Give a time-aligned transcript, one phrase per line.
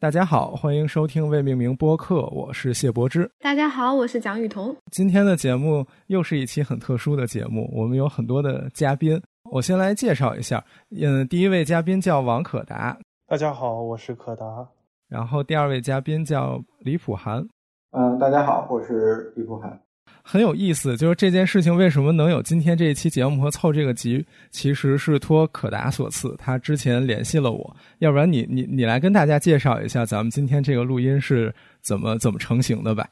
[0.00, 3.28] 大家好，欢迎收听未命名播客，我是谢柏之。
[3.40, 4.72] 大家好，我是蒋雨桐。
[4.92, 9.20] 今天的节目又是一期很特殊的节目，我们有很多的嘉宾。
[9.50, 10.64] 我先来介绍一下，
[10.96, 12.96] 嗯，第一位嘉宾叫王可达。
[13.26, 14.46] 大家好，我是可达。
[15.08, 17.44] 然后第二位嘉宾叫李普涵。
[17.90, 19.80] 嗯，大家好，我是李普涵。
[20.30, 26.36] 很有意思，就是这件事情为什么能有今天这一期节目和凑这个集，其实是托可达所赐。
[26.36, 31.50] 他之前联系了我，要不然你你你来跟大家介绍一下咱们今天这个录音是
[31.80, 33.08] 怎么怎么成型的吧？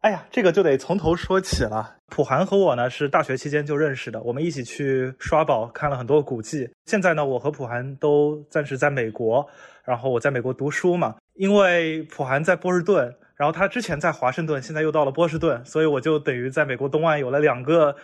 [0.00, 1.94] 哎呀，这个就得从头说起了。
[2.08, 6.68] 普涵和我呢是大学期间就认识的，我们一起去刷宝看了很多古迹。
[6.86, 9.48] 现在呢，我和普涵都暂时在美国，
[9.84, 13.14] 然后我在美国读书嘛，因为普涵在波士顿。
[13.36, 17.94] 然后他之前在华盛顿，现在又到了波士顿，所以我就等于在美国东岸有了两个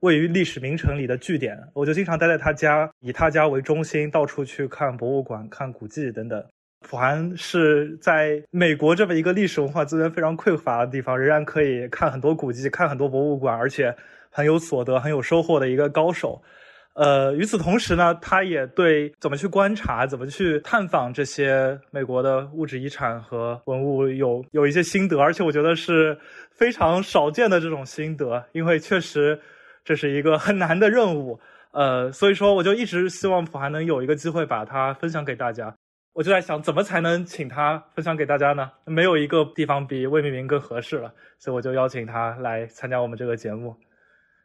[0.00, 1.58] 位于历史名城里的据点。
[1.72, 6.44] 我就经常待在他家，以他家为中心，到处去看博物馆、看古迹等等。
[6.86, 13.94] 普涵是在美国这么一个历史文化资源非常匮乏的地方，仍然可以看很多古迹、看很多博物馆，而且
[14.30, 16.42] 很有所得、很有收获的一个高手。
[16.94, 26.18] 呃，与此同时呢，他也对怎么去观察、怎么去探访这些美国的物质遗产和文物有有一些心得，而且我觉得是
[26.50, 29.40] 非常少见的这种心得，因为确实
[29.84, 31.40] 这是一个很难的任务。
[31.70, 35.74] 呃，所以说我就一直希望普涵能有一个机会把它分享给大家。
[36.12, 38.70] 我就在想，怎么才能请他分享给大家呢？
[38.84, 43.74] 没有一个地方比魏明明更合适了，所以我就邀请他来参加我们这个节目。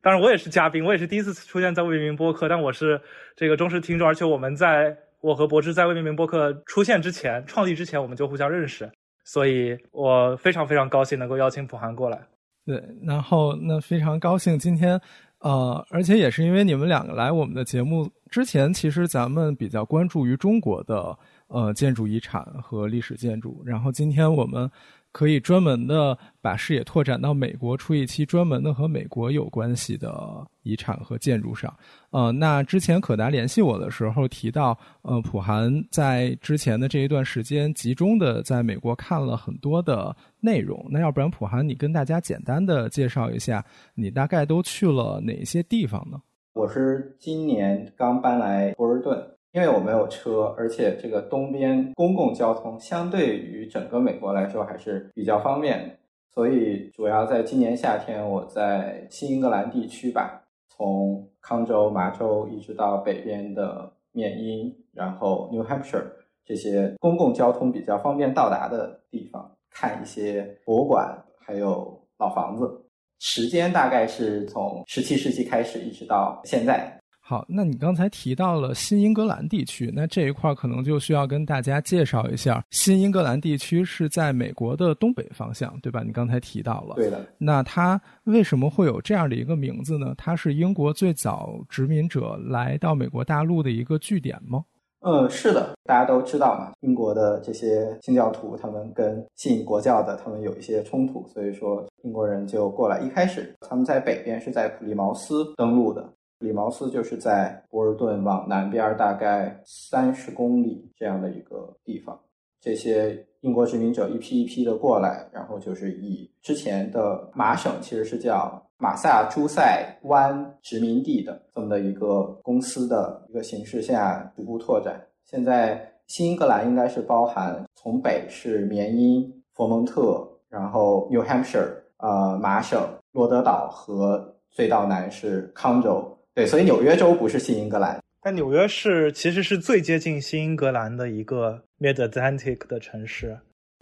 [0.01, 3.01] 当然，我也是嘉宾，我也是第一次出现在未命名播客，但我是
[3.35, 8.89] 这个忠实听众，而且我们在我和柏芝在未命名播客出现之前、创立之前，我们就互相认识，
[9.25, 12.21] 所以我非常非常高兴能够邀请普涵过来。
[12.65, 14.99] 对，然后那非常高兴今天，
[15.39, 21.17] 呃，而且也是因为你们两个来我们的节目之前，其实咱们比较关注于中国的
[21.47, 24.69] 呃建筑遗产和历史建筑，然后今天我们。
[25.17, 31.75] 可以专门的把视野拓展到美国，出一期专门的和美国有关系的遗产和建筑上。
[32.11, 40.85] 呃，那之前可达联系我的时候提到，呃，普涵在之前的这一段时间集中的在美国看了很多的内容。
[40.91, 46.21] 那要不然，普涵你跟大家简单的介绍一下，你大概都去了哪些地方呢？
[46.53, 49.36] 我是今年刚搬来波士顿。
[49.53, 55.97] 因为我没有车，而且这个东边公共交通相对于整个美国来说还是比较方便，
[56.33, 66.05] 所以主要在今年夏天我在新英格兰地区吧，从康州、麻州一直到北边的缅因，然后 New Hampshire
[66.45, 72.83] 这些公共交通比较方便到达的地方，看一些博物馆，还有老房子。
[73.19, 76.96] 时间大概是从十七世纪开始，一直到现在。
[77.29, 86.03] 好，那你刚才提到了新英格兰地区，那这一块可能就需要跟大家介绍一下，新英格兰地区是在美国的东北方向，对吧？
[86.05, 87.19] 你刚才提到了，对的。
[87.37, 90.15] 那它为什么会有这样的一个名字呢？
[90.17, 94.63] 它是英国最早殖民者来到美国大陆的一个据点吗？
[95.01, 103.01] 嗯，是的，大家都知道嘛，英国的这些清教徒，他们跟信国教的他们有一些冲突，所以说英国人就过来。
[103.01, 106.09] 一开始他们在北边是在普利茅斯登陆的。
[106.39, 112.19] 里茅斯就是在波尔顿往南边大概三十公里这样的一个地方。
[112.59, 124.99] 这些英国殖民者一批一批的过来，然后就是以之前的马省其实是叫马萨诸塞湾殖民地的这么的一个公司的一个形式下逐步拓展。
[125.23, 132.79] 现在新英格兰应该是包含从北是缅因、佛蒙特，然后 New Hampshire，呃，马省、
[133.11, 136.16] 罗德岛和最到南是康州。
[136.37, 143.35] 对，所以纽约州不是新英格兰，但纽约是其实是最接近新英格兰的一个 Mid Atlantic 的城市。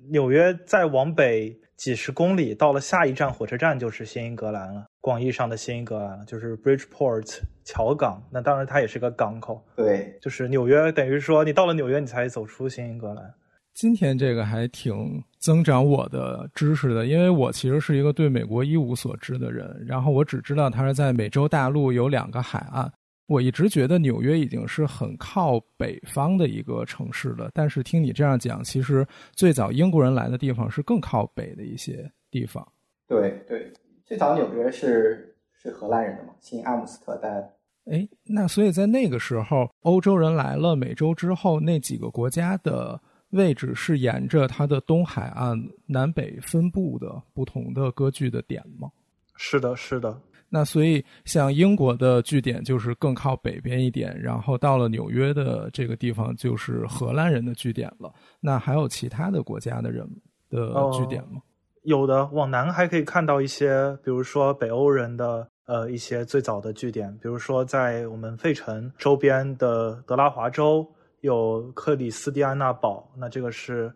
[0.10, 8.26] 纽约再往北几十公里，到了下一站火车站就是新英格兰了，广义上的新英格兰了，就是 Bridgeport 桥港。
[8.32, 9.62] 那当然它也是个港口。
[9.76, 13.34] 对，就是纽约，等于说你到了纽约，你才走出新英格兰。
[13.76, 22.90] 今天这个还挺增长我的知识的，因为我其实是一个对美国一无所知的人，然后我只知道它是在美洲大陆有两个海岸。
[23.28, 32.66] 我一直觉得纽约已经是很靠北方的一个城市了，但是听你这样讲，其实最早英国人来的地方是更靠北的一些地方。
[33.10, 33.74] 对对，
[34.06, 37.44] 最早纽约是是荷兰人的嘛，新阿姆斯特丹。
[37.92, 42.98] 哎，那所以在那个时候，欧洲人来了美洲之后，那几个国家的。
[43.36, 45.56] 位置是沿着它的东海岸
[45.86, 48.90] 南北分布的不同的割据的点吗？
[49.36, 50.18] 是的，是的。
[50.48, 58.14] 那所以像英国的据点就是更靠北边一点，然后到了纽约的这个地方就是荷兰人的据点了。
[58.40, 60.08] 那还有其他的国家的人
[60.50, 61.42] 的据点吗？
[61.84, 70.88] 有的，往南还可以看到一些，比如说北欧人的呃一些最早的据点，比如说在我们费城周边的德拉华州
[71.26, 73.94] 有克里斯蒂安娜堡，那这个是。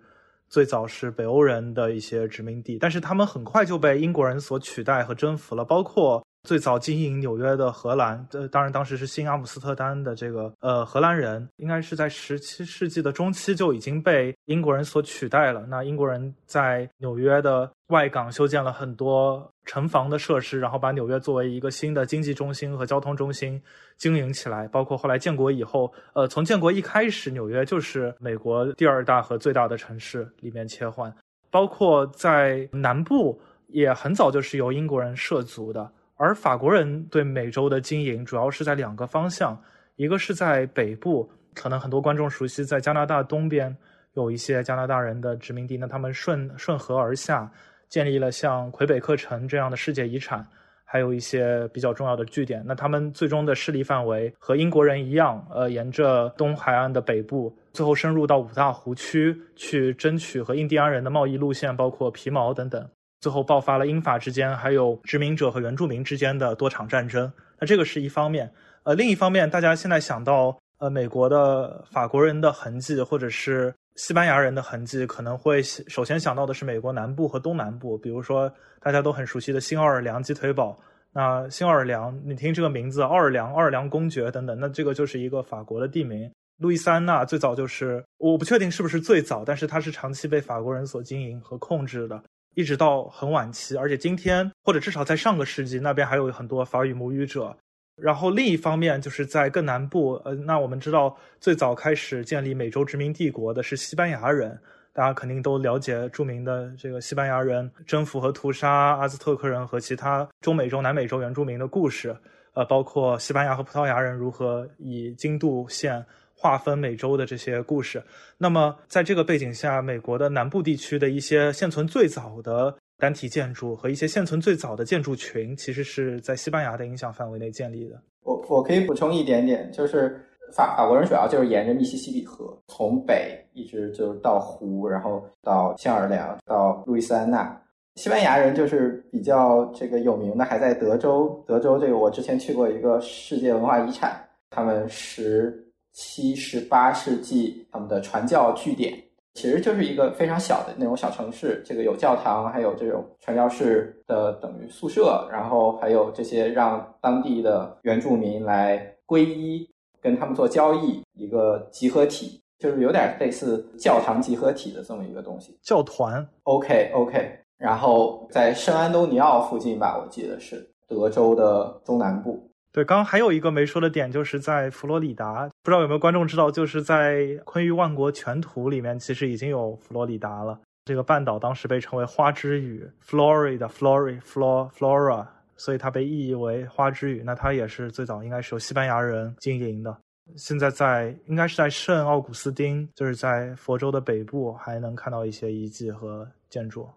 [0.51, 6.25] 最早是北欧人的一些殖民地，但是他们很快就被英国人所取代和征服了，包括。
[6.43, 15.65] 最早经营纽约的荷兰，呃，当然当时是新阿姆斯特丹的这个呃荷兰人，应该是在十七世纪的中期就已经被英国人所取代了。
[15.67, 23.61] 那英国人在纽约的外港修建了很多城防的设施，然后把纽约作为一个新的经济中心和交通中心
[23.97, 24.65] 经营起来。
[24.69, 31.13] 包括后来建国以后，呃，从建国一开始，纽约就是美国第二大和最大的城市里面切换。
[31.51, 35.91] 包括在南部，也很早就是由英国人涉足的。
[36.19, 39.57] 而法国人对美洲的经营主要是在两个方向，
[39.95, 43.73] 一个是在北部，可能很多观众熟悉，在加拿大东边
[44.15, 47.49] 有一些加拿大人的殖民地，那他们顺顺河而下，
[47.87, 50.45] 建立了像魁北克城这样的世界遗产，
[50.83, 52.61] 还有一些比较重要的据点。
[52.67, 62.85] 那他们最终的势力范围和英国人一样，呃，沿着东海岸的北部，最后深入到五大湖区去争取和印第安人的贸易路线，包括皮毛等等。
[63.21, 67.31] 最后爆发了英法之间，还有殖民者和原住民之间的多场战争。
[67.59, 68.51] 那这个是一方面，
[68.83, 78.51] 呃，另一方面，大家现在想到呃美国的法国人的痕迹，或者是西班牙人的痕迹，可能会首先想到的是美国南部和东南部，比如说
[78.81, 80.79] 大家都很熟悉的新奥尔良鸡腿堡。
[81.11, 86.31] 那新奥尔良，你听这个名字，奥尔良、奥尔良公爵等等，那这个就是一个法国的地名。
[86.59, 92.21] 路易斯安那最早就是，我不确定是不是最早，但是它是长期被法国人所经营和控制的。
[92.55, 97.55] 一直到很晚期，而且今天或者至少在上个世纪那边还有很多法语母语者。
[97.95, 104.57] 然后另一方面就是在更南部，呃，那我们知道最早开始建立美洲殖民帝国的是西班牙人，
[104.93, 112.15] 大家肯定都了解著名的这个西班牙人征服和屠杀阿兹特克人和其他中美洲、南美洲原住民的故事，
[112.53, 116.05] 呃，包括西班牙和葡萄牙人如何以经度线。
[116.41, 118.01] 划分美洲的这些故事，
[118.37, 128.01] 那么在这个背景下，美国的南部地区的一些现存最早的单体建筑和一些现存最早的建筑群，其实是在西班牙的影响范围内建立的。
[128.23, 130.17] 我我可以补充一点点，就是
[130.55, 137.61] 法法国人主要就是沿着密西西比河，从北一直就是到湖，然后到新奥尔良，到路易斯安那。
[137.95, 141.43] 西班牙人就是比较这个有名的，还在德州。
[141.45, 145.65] 德州这个我之前去过一个世界文化遗产，他们十。
[145.93, 148.93] 七十八世纪，他们的传教据点
[149.33, 151.61] 其实就是一个非常小的那种小城市。
[151.65, 159.69] 这个有教堂，还有这种传教士的等于宿舍，然后还有这些让当地的原住民来皈依，
[160.01, 165.57] 跟他们做交易，一个集合体，就是有点类似教堂集合体的这么一个东西。
[165.61, 167.39] 教团，OK OK。
[167.57, 172.48] 然后在圣安东尼奥附近吧，我记得是德州的中南部。
[172.71, 180.59] 对，刚刚还有一个没说的点，就是在佛罗里达，不知道有没有观众知道，就是在《昆玉万国全图》里面，其实已经有佛罗里达了。
[180.85, 185.25] 这个半岛当时被称为花之语 （Florida, Flori, Flor, Flora），
[185.57, 187.23] 所以它被译为花之语。
[187.25, 189.95] 那它也是最早应该是由西班牙人经营的。
[190.35, 196.87] 现在在应该是在圣奥古斯丁，就是在佛州的北部，还能看到一些遗迹和建筑。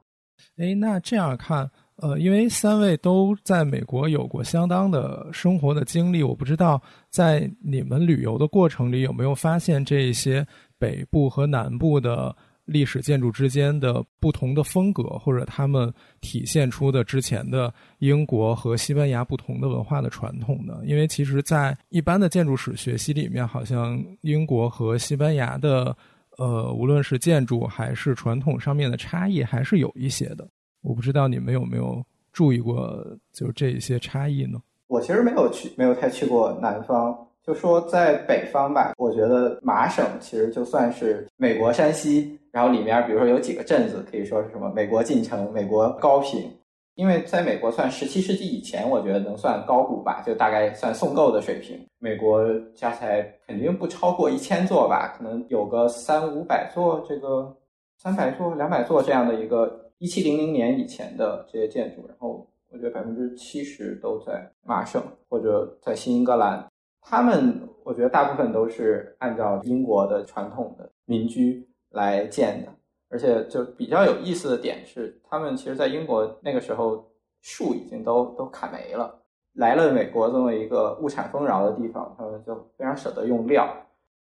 [0.58, 1.70] 哎，那这样看。
[2.02, 10.44] 呃，因为三位都在美国有过相当的生活的经历，我不知道在你们旅游的过程里有没有发现这些
[10.80, 20.80] 北部和南部的历史建筑之间的不同的风格，或者他们体现出的之前的英国和西班牙不同的文化的传统呢？
[20.84, 25.96] 因为其实，在一般的建筑史学习里面，好像英国和西班牙的
[26.36, 30.44] 呃，无论是建筑还是传统上面的差异，还是有一些的。
[30.82, 34.60] 我不知道你们有没有注意过，就是这一些差异呢？
[34.88, 37.16] 我其实没有去，没有太去过南方。
[37.42, 46.48] 就说在北方吧，我觉得麻省其实就算是美国山西，然后里面比如说有几个镇子，可以说是什么美国进城、美国高平。
[46.94, 51.80] 因为在美国算十七世纪以前，我觉得能算高古吧，就大概算宋构的水平。
[51.98, 57.56] 美国加起来肯定不超过一千座吧，可能有个三五百座，这个
[57.96, 59.81] 三百座、两百座这样的一个。
[60.02, 66.66] 一七零零年以前的这些建筑，然后我觉得百分之七十都在麻省或者在新英格兰，
[67.00, 72.72] 他们我觉得大部分都是按照英国的传统的民居来建的，
[73.10, 77.08] 而且就比较有意思的点是，他们其实，在英国那个时候
[77.40, 83.72] 树已经都都砍没了，来了美国这么一个物产丰饶的地方，他们就非常舍得用料。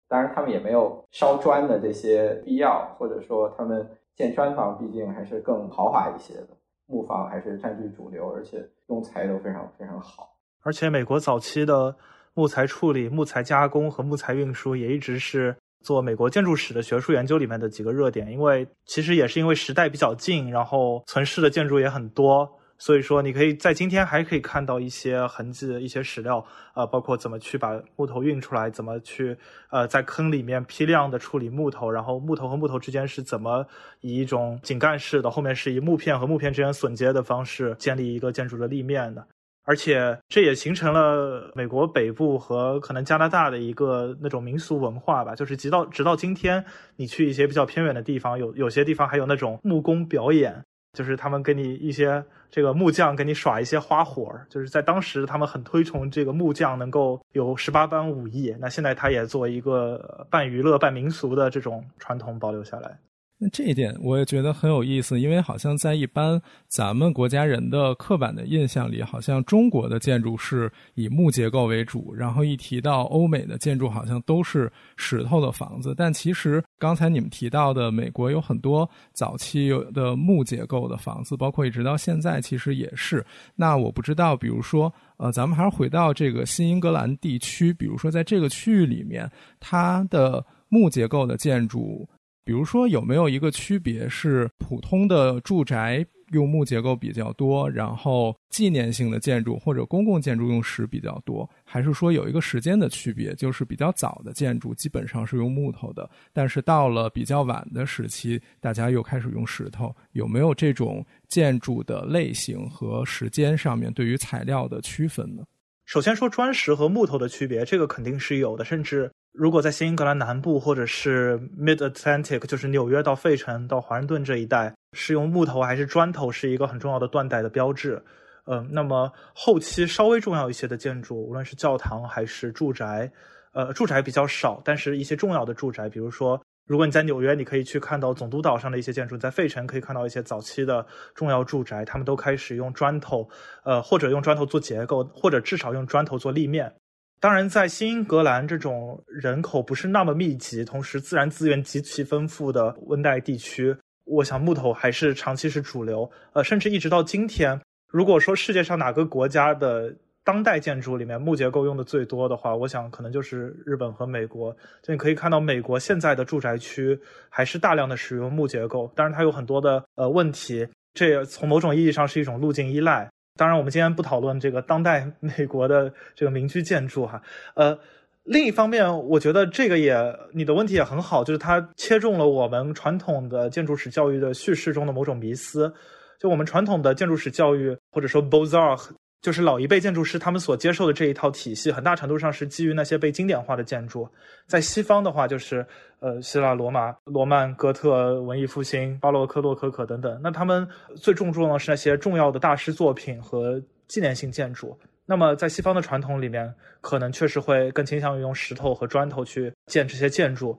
[0.08, 3.88] 当然，他们也没有烧砖的这些必要，或者说他们
[4.20, 6.50] 建砖房毕竟还是更豪华一些的，
[6.88, 10.36] 木房还是占据主流，而且用材都非常非常好。
[10.62, 11.96] 而且，美国早期的
[12.34, 22.59] 木材处理、木材加工和木材运输也一直是做美国建筑史的学术研究里面的几个热点，因为其实也是因为时代比较近，然后存世的建筑也很多。
[22.80, 26.44] 所以说，你可以在今天还可以看到一些痕迹、一些史料，
[26.74, 29.38] 呃，包括怎么去把木头运出来，怎么去
[29.70, 33.68] 呃在坑里面批量的处理木头，然后木头和木头之间是怎么
[34.00, 39.28] 以一种井盖式的，后面是以木片和木片之间榫接的方式建立一个建筑的立面的，
[39.66, 46.64] 而且这也形成了美国北部和可能加拿大的一个那种民俗文化吧，就是直到直到今天，
[46.96, 50.64] 你去一些比较偏远的地方，有有些地方还有那种木工表演。
[51.00, 58.54] 就是他们给你一些这个木匠给你耍一些花活儿，就是在当时他们很推崇这个木匠能够有十八般武艺。
[58.60, 63.00] 那现在他也作为一个半娱乐半民俗的这种传统保留下来。
[63.42, 75.94] 那这一点我也觉得很有意思，因为好像在一般咱们国家人的刻板的印象里，好像中国的建筑是以木结构为主，然后一提到欧美的建筑，好像都是石头的房子。
[75.96, 83.26] 但其实刚才你们提到的美国有很多早期有的木结构的房子，包括一直到现在，其实也是。
[83.56, 89.32] 那我不知道，比如说，呃，咱们还是回到这个新英格兰地区，比如说在这个区域里面，
[89.62, 92.06] 它的木结构的建筑。
[92.50, 101.48] 比如说，有没有一个区别是普通的住宅用木结构比较多，然后纪念性的建筑或者公共建筑用石比较多？
[101.64, 109.96] 还是说有一个时间的区别，就是比较早的建筑基本上是用木头的，但是到了比较晚的时期，大家又开始用石头？
[110.14, 115.44] 有没有这种建筑的类型和时间上面对于材料的区分呢？
[115.86, 119.12] 首先说砖石和木头的区别，这个肯定是有的，甚至。
[119.32, 128.04] 如果在新英格兰南部或者是 Mid Atlantic，就是纽约到费城到华盛顿这一带，是用木头还是砖头，是一个很重要的断代的标志。
[128.46, 133.12] 嗯，那么后期稍微重要一些的建筑，无论是教堂还是住宅，
[133.54, 140.84] 呃，住宅比较少，但是一些重要的住宅，比如说，如果你在纽约，你可以去看到总督岛上的一些建筑；在费城可以看到一些早期的
[141.14, 143.30] 重要住宅，他们都开始用砖头，
[143.64, 146.74] 呃，或者用砖头做结构，或者至少用砖头做立面。
[147.22, 156.10] 当然，在新英格兰这种人口不是那么密集，同时自然资源极其丰富的温带地区，我想木头还是长期是主流。
[156.32, 157.60] 呃，甚至一直到今天，
[157.90, 164.56] 如果说世界上哪个国家的当代建筑里面木结构用的最多的话，我想可能就是日本和美国。
[164.82, 166.98] 就你可以看到，美国现在的住宅区
[167.30, 173.10] 还是大量的使用木结构，当然它有很多的呃问题，这也从某种意义上是一种路径依赖。
[173.40, 177.22] 当然，我们今天不讨论这个当代 美国的这个民居建筑哈。
[177.56, 177.80] 呃，
[178.24, 179.96] 另一方面，我觉得这个也
[180.34, 185.74] 你的问题也很好，就是它切中了我们传统的建筑史教育的叙事中的某种迷思。
[186.20, 188.76] 就我们传统的建筑史教育，或者说 b o z a r。
[189.22, 194.08] 就是老一辈建筑师他们所接受的这一套体系，很大程度上是基于那些被经典化的建筑。
[194.48, 195.66] 在西方的话，就是
[196.00, 200.20] 呃希腊、罗马、罗曼、哥特、文艺复兴、巴洛克、洛可可等等。
[200.24, 204.78] 那他们最重重的是那些重要的大师作品和纪念性建筑。
[205.06, 210.58] 那么在西方的传统里面，可能确实会更倾向于用石头和砖头去建这些建筑。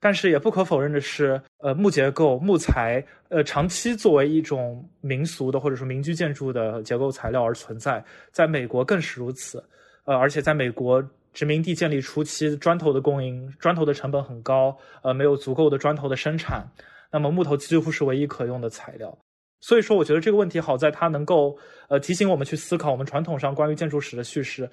[0.00, 8.02] 但是也不可否认的是，呃，木结构、木材，呃，长期作为一种民俗的或者说民居建筑的结构材料而存在，
[8.32, 9.62] 在美国更是如此。
[10.06, 16.66] 呃，而且在美国殖民地建立初期，砖头的供应，砖头的成本很高，呃，没有足够的砖头的生产，
[17.12, 19.16] 那么木头几乎是唯一可用的材料。
[19.60, 21.54] 所以说，我觉得这个问题好在它能够，
[21.88, 24.66] 呃，提醒我们去思考我们传统上关于建筑史的叙事。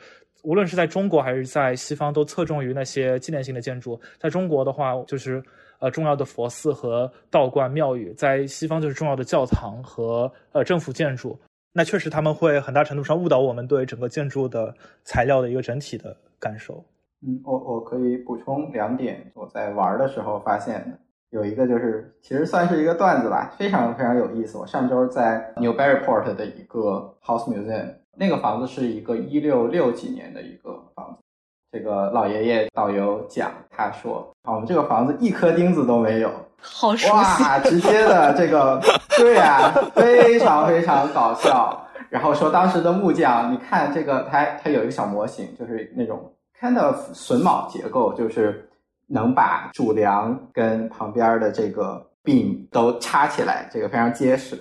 [0.48, 4.00] 无论是在中国还是在西方，都侧重于那些纪念性的建筑。
[4.18, 5.44] 在中国的话，就是
[5.80, 11.38] 呃重要的佛寺和道观庙宇；在西方，就是重要的教堂和呃政府建筑。
[11.74, 14.74] 那确实他们会很大程度上误导我们对整个建筑的
[15.04, 16.82] 材料的一个整体的感受。
[17.28, 20.98] 嗯，我我可以补充两点，我在玩的时候发现的，
[21.32, 24.58] 有一个就是其实算是一个段子吧，非常非常有意思。
[24.58, 27.96] 我上周在 Newburyport 的一个 House Museum。
[28.20, 31.24] 那个房子是一个一六六几年的一个房子，
[31.72, 38.82] 这个老爷爷导游讲，他说：“啊，我们这个房子一颗钉子都没有，好熟悉，哇，直接的这个，
[39.18, 41.86] 对呀，非常非常搞笑。
[42.10, 48.68] 然后说当时的木匠，你看这个，他他有一个小模型，就是那种 kind of 榫卯结构，就是
[49.08, 54.58] 能把主梁跟旁边的这个 beam 都插起来，这个非常结实。”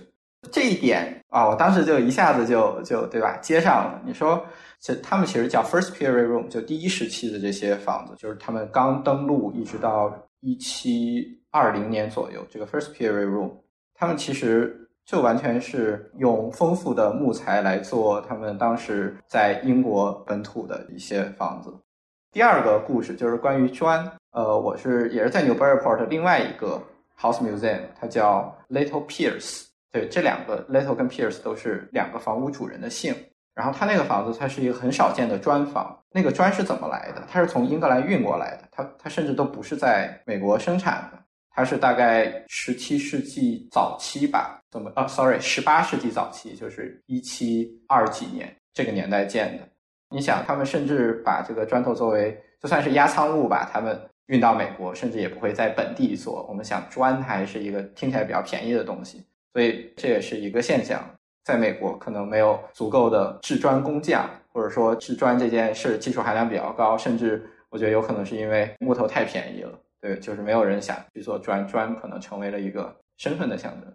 [0.52, 4.00] 这一点啊，我当时就一下子就就对吧接上了。
[4.04, 4.42] 你说，
[4.78, 13.50] 其实他们其实叫 first period room，就第一时期的这些房子，就是他们刚登陆一直到一七二零年左右，这个 first period room，
[13.94, 21.74] 他们其实就完全是用丰富的木材来做他们当时在英国本土的一些房子。
[22.32, 26.80] 第二个故事就是关于砖，呃，我是也是在 Newburyport 另外一个
[27.20, 29.65] House Museum，它叫 Little Pierce。
[29.96, 33.14] 对，这两个 Little 跟 Pierce 都是两个房屋主人的姓。
[33.54, 35.98] 然后他那个房子，它是一个很少见的砖房。
[36.12, 37.26] 那个砖是怎么来的？
[37.26, 44.60] 它是从英格兰运过来的，它它甚至都不是在美国生产的，它是大概十七世纪早期吧？
[44.70, 49.66] 怎么啊？Sorry，十八世纪早期，就是一七二几年这个年代建的。
[50.10, 56.44] 你想，他们甚至把这个砖头作为就算是压舱物吧，他们运到美国，甚至也不会在本地做。
[56.46, 59.24] 我们想，砖还是一个听起来比较便宜的东西，
[59.56, 61.02] 所以这也是一个现象。
[61.42, 69.72] 在美国，可能没有足够的制砖工匠，或者说制砖这件事技术含量比较高，甚至我觉得有可能是因为木头太便宜了。
[69.98, 73.90] 对，就是没有人想去做砖，砖可能成为了一个身份的象征。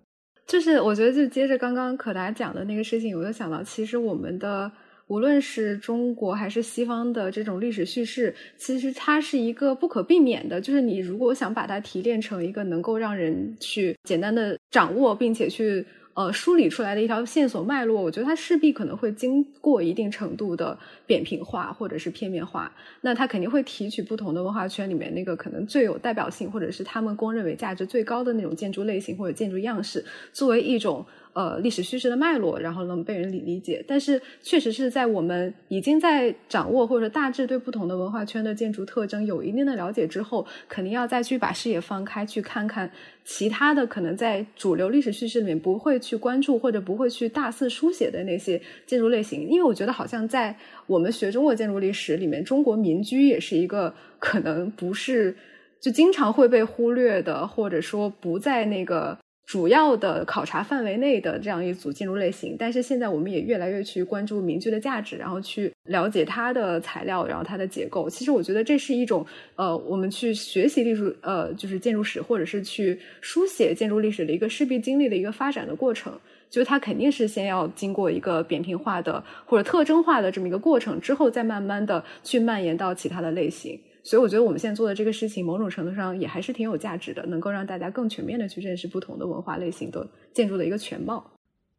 [0.47, 4.71] 就是我觉得，就接着刚刚可达讲的那个事情，我就想到，其实我们的。
[5.11, 10.61] 无论是中国还是西方的这种历史叙事，其实它是一个不可避免的。
[10.61, 15.85] 就是你如果想把它提炼成一个能够让人去简单的掌握，并且去。
[16.13, 20.77] 呃，梳理出来的一条线索脉络，我觉得它势必可能会经过一定程度的
[21.07, 22.69] 扁平化或者是片面化。
[22.99, 30.03] 那它肯定会提取不同的文化圈里面那个可能最有代表性，或者是他们公认为价值最高的那种建筑类型或者建筑样式，
[30.33, 31.03] 作为一种
[31.33, 33.83] 呃历史叙事的脉络，然后能被人理理解。
[33.87, 42.91] 但是，确实是在我们已经在掌握或者大致对不同的文化圈的建筑特征有一定的了解之后，肯定要再去把视野放开，去看看。
[43.23, 50.55] 其他的可能在主流历史叙事里面不会去关注或者不会去大肆书写的那些建筑类型，因为我觉得好像在
[50.87, 55.35] 我们学中国建筑历史里面，中国民居也是一个可能不是
[55.79, 59.17] 就经常会被忽略的，或者说不在那个。
[59.45, 68.09] 主要的考察范围内的这样一组建筑类型，但是现在我们也越来越去关注民居的价值，然后去了解它的材料，然后它的结构。
[68.09, 69.25] 其实我觉得这是一种
[69.55, 76.17] 呃，我们去学习历史呃，就是建筑史，或者是去书写建筑历史的一个势必经历的一个发展的过程。
[76.49, 83.79] 就是它肯定是先要经过一个扁平化的或者特征化的这么一个过程，之后再慢慢的去蔓延到其他的类型。
[84.03, 91.23] 所以我觉得我们现在做的这个事情，某种程度上也还是挺有价值的，能够让大家更全面的去认识不同的文化类型的建筑的一个全貌。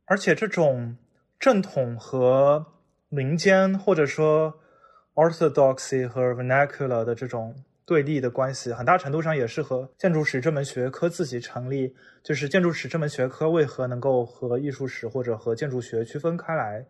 [0.04, 0.96] 而且这种
[1.40, 2.64] 正统和
[3.08, 4.54] 民间，或者说
[5.14, 7.54] orthodoxy 和 vernacular 的这种
[7.84, 16.86] 对立的关系，很大程度上也是和建筑史这门学科自己成立，就是建筑史这门学科为何能够和艺术史或者和建筑学区分开来，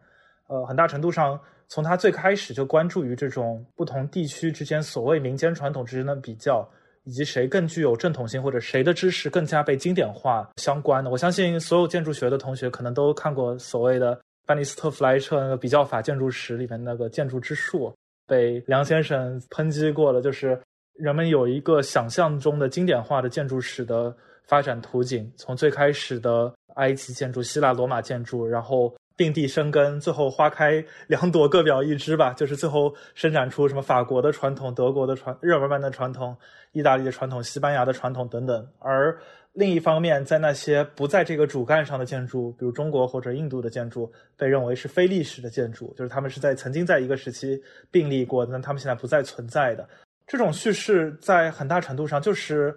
[0.49, 1.41] 呃，很大程度上。
[1.73, 6.69] 从他最开始就关注于这种不同地区之间所谓民间传统之间的比较，
[7.05, 11.11] 以及谁更具有正统性，或者谁的知识更加被经典化相关的。
[11.11, 17.91] 我相信所有建筑学的同学可能都看过所谓的班尼斯特弗莱彻那个比较法建筑史里面那个建筑之术，
[18.27, 20.21] 被梁先生抨击过了。
[20.21, 20.61] 就是
[20.99, 28.95] 人们有一个想象中的经典化的建筑史的发展图景，从最开始的埃及建筑、希腊罗马建筑，然后。
[29.15, 32.33] 并蒂生根，最后花开两朵，各表一枝吧。
[32.33, 36.37] 就是最后生长出什么法国的传统、德国的传、日耳曼的传统、
[36.73, 38.67] 意大利的传统、西班牙的传统等等。
[38.79, 39.17] 而
[39.53, 49.87] 另一方面，在那些不在这个主干上的建筑，比如中国或者印度的建筑，被认为是非历史的建筑，就是他们是在曾经在一个时期并立过，但他们现在不再存在的。
[50.27, 52.75] 这种叙事在很大程度上就是，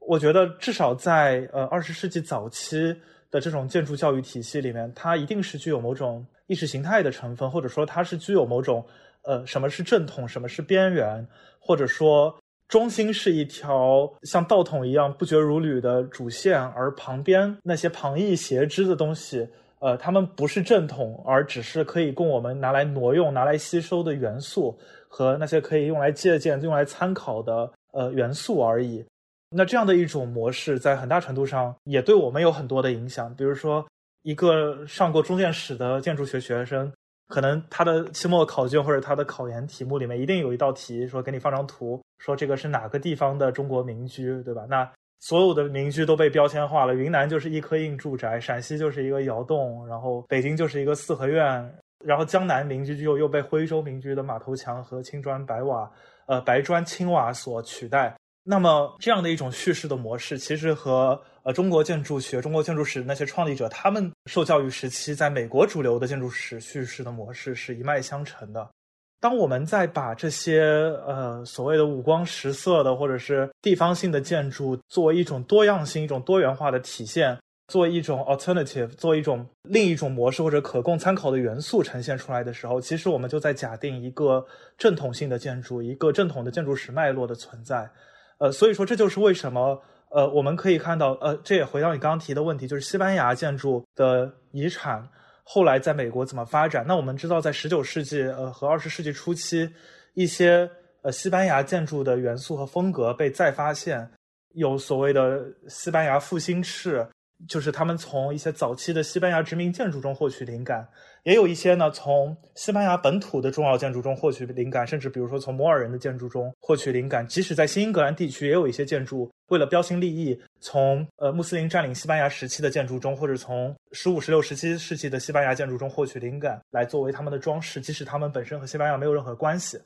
[0.00, 2.96] 我觉得至少在呃二十世纪早期。
[3.30, 8.84] 的这种建筑教育体系里面，它一定是具有某种意识形态的成分，或者说它是具有某种
[9.22, 11.26] 呃，什么是正统，什么是边缘，
[11.58, 12.34] 或者说
[12.68, 19.48] 中心是一条像道统一样不绝如缕的主线，而旁边那些旁逸斜支的东西，
[19.80, 29.04] 呃，它们不是正统，而只是可以供我们拿来挪用、拿来吸收的元素，和那些可以用来借鉴、用来参考的呃元素而已。
[29.50, 33.32] 那这样的一种模式，在很大程度上也对我们有很多的影响。
[33.34, 33.86] 比如说，
[34.22, 36.92] 一个上过中建史的建筑学学生，
[37.28, 44.66] 可能他的期末考卷或者他的考研题目里面一定有一道题，说给你放张图，说这个是哪个地方的中国民居，对吧？
[44.68, 55.90] 那所有的民居都被标签化了，云南就是一颗硬住宅，陕西就是一个窑洞，然后北京就是一个四合院，然后江南民居就又被徽州民居的马头墙和青砖白瓦，
[56.26, 58.14] 呃，白砖青瓦所取代。
[58.48, 68.70] 那么，这样的一种叙事的模式，其实和呃中国建筑学、中国建筑史那些创立者，他们受教育时期在美国主流的建筑史叙事的模式是一脉相承的。
[69.18, 70.62] 当我们在把这些
[71.04, 84.46] 呃所谓的五光十色的或者是地方性的建筑作为一种多样性、一种多元化的体现，作为一种 alternative，作为一种另一种模式或者可供参考的元素呈现出来的时候，其实我们就在假定一个
[84.78, 87.90] 正统性的建筑，一个正统的建筑史脉络的存在。
[88.38, 95.08] 呃，所以说这就是为什么呃我们可以看到呃这也回到你刚刚提的问题，就是西班牙建筑的遗产。
[95.42, 96.84] 后来在美国怎么发展？
[96.88, 99.70] 那我们知道，在十九世纪呃和二十世纪初期，
[100.14, 100.68] 一些
[101.02, 104.10] 呃西班牙建筑的元素和风格被再发现，
[104.54, 107.06] 有所谓的西班牙复兴式。
[107.46, 110.88] 就是他们从一些早期的西班牙殖民建筑中获取灵感，
[111.24, 117.26] 也有一些呢从西班牙本土的重要建筑中获取灵感，甚至比如说从摩尔人的建筑中获取灵感。
[117.28, 127.80] 即使在新英格兰地区，也有一些建筑为了标新立异，从呃穆斯林占领西班牙时期的建筑中，或者从十五、十六、十七世纪的西班牙建筑中获取灵感，来作为他们的装饰。
[127.80, 129.78] 即使他们本身和西班牙没有任何关系，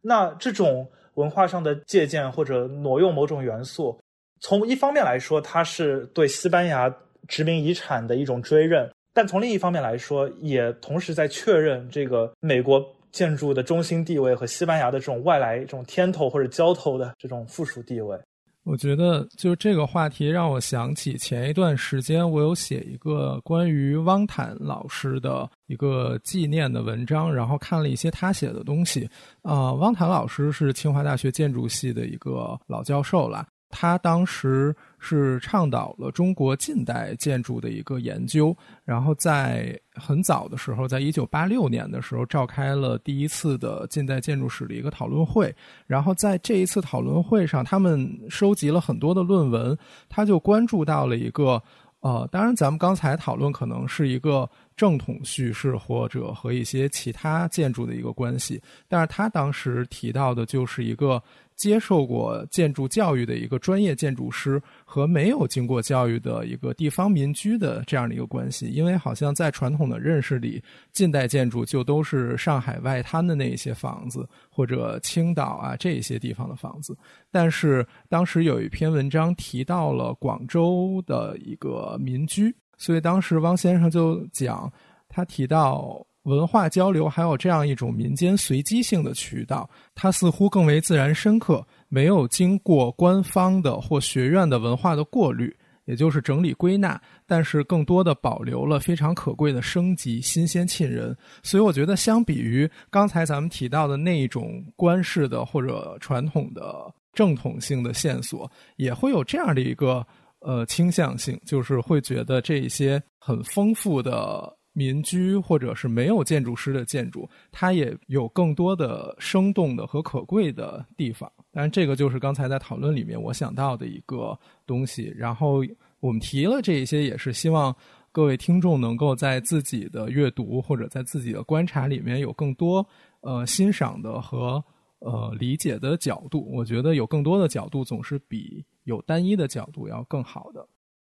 [0.00, 4.00] 那这种文化上的借鉴或者挪用某种元素。
[4.46, 6.94] 从一方面来说，它是对西班牙
[7.26, 18.18] 殖民遗产的一种追认；但从另一方面来说，也同时在确认这个美国建筑的中心地位和西班牙的这种外来、这种天头或者交头的这种附属地位。
[18.64, 29.08] 我觉得，就这个话题让我想起前一段时间我有写一个关于汪坦老师的一个纪念的文章，然后看了一些他写的东西。
[29.40, 33.46] 啊，汪坦老师是清华大学建筑系的一个老教授了。
[33.76, 45.52] 他当时是倡导了中国近代建筑的一个研究，然后在很早的时候，在一九八六年的时候，召开了第一次的近代建筑史的一个讨论会。
[45.88, 49.76] 然后在这一次讨论会上，他们收集了很多的论文，
[50.08, 51.60] 他就关注到了一个，
[51.98, 61.22] 呃，当然咱们刚才讨论可能是一个正统叙事或者和一些其他建筑的一个关系，但是他当时提到的就是一个。
[61.56, 70.60] 接受过建筑教育的一个专业建筑师和没有经过教育的一个地方民居的这样的一个关系，因为好像在传统的认识里，
[70.90, 76.98] 近代建筑就都是上海外滩的那一些房子，或者青岛啊这些地方的房子。
[77.30, 84.72] 但是当时有一篇文章提到了广州的一个民居，所以当时汪先生就讲，
[85.08, 86.04] 他提到。
[86.24, 101.14] 文化交流还有这样一种民间随机性的渠道，它似乎更为自然深刻，没有经过官方的或学院的文化的过滤，也就是整理归纳，但是更多的保留了非常可贵的升级、新鲜、沁人。
[101.42, 110.02] 所以我觉得，相比于刚才咱们提到的那一种官式的或者传统的正统性的线索，也会有这样的一个
[110.44, 114.56] 呃倾向性，就是会觉得这一些很丰富的。
[114.76, 121.30] 民居或者是没有建筑师的建筑，它也有更多的生动的和可贵的地方。
[121.52, 125.14] 当然，这个就是刚才在讨论里面我想到的一个东西。
[125.16, 125.64] 然后
[126.00, 127.72] 我们提了这一些，也是希望
[128.10, 132.84] 各位听众能够在自己的阅读或者在自己的观察里面有更多
[133.20, 134.60] 呃欣赏的和
[134.98, 136.50] 呃理解的角度。
[136.52, 140.66] 我觉得有更多的角度总是比有单一的角度要更好的。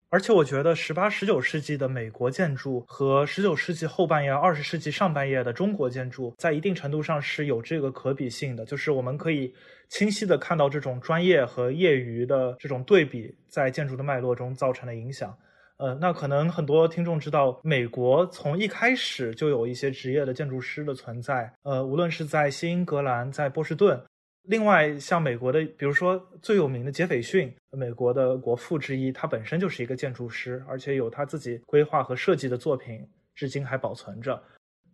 [0.09, 8.65] 而且我觉得，十八、十九世纪的美国建筑和十九世纪后半叶、二十世纪上半叶的中国建筑，在一定程度上是有这个可比性的。
[8.65, 9.53] 就是我们可以
[9.89, 15.37] 清晰的看到这种专业和业余的这种对比，在建筑的脉络中造成的影响。
[15.75, 21.51] 呃，那可能很多听众知道，美国从一开始就有一些职业的建筑师的存在。
[21.63, 24.01] 呃，无论是在新英格兰，在波士顿。
[24.47, 33.05] 另外，像美国的，比如说最有名的杰斐逊，美国的国父之一，他本身就是一个建筑师，而且有他自己规划和设计的作品，
[33.35, 34.41] 至今还保存着。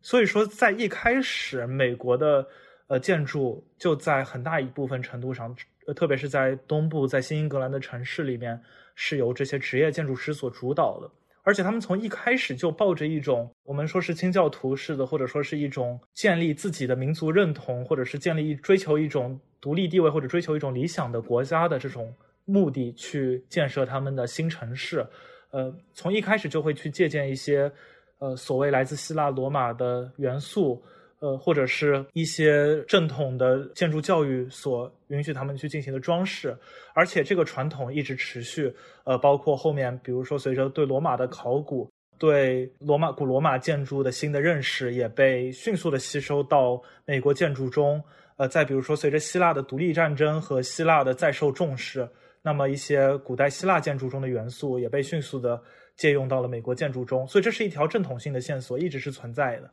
[0.02, 2.46] 所以说，在一开始，美国的
[2.88, 8.60] 呃建筑就在很大一部分程度上，呃，特别是在东部，在新英格兰的城市里面，
[8.96, 11.08] 是由这些职业建筑师所主导的。
[11.44, 22.14] 而且他们从一开始就抱着一种我们说是清教徒式的，或者说是一种建立自己的民族认同，或者是建立追求一种独立地位或者追求一种理想的国家的这种
[22.46, 25.06] 目的去建设他们的新城市。
[25.52, 27.72] 呃，从一开始就会去借鉴一些
[28.20, 30.82] 呃所谓来自希腊罗马的元素。
[31.24, 36.54] 呃，或者是一些正统的建筑教育所允许他们去进行的装饰，
[36.94, 38.70] 而且这个传统一直持续。
[39.06, 48.04] 呃，包括后面，比如说随着对罗马的考古、对罗马古罗马建筑的新的认识，也被迅速的吸收到美国建筑中。
[48.36, 52.06] 呃，再比如说，随着希腊的独立战争和希腊的再受重视，
[52.42, 55.62] 那么一些古代希腊建筑中的元素也被迅速的
[55.96, 59.72] 借用到了美国建筑中，所以这是一条正统性的线索，一直是存在的。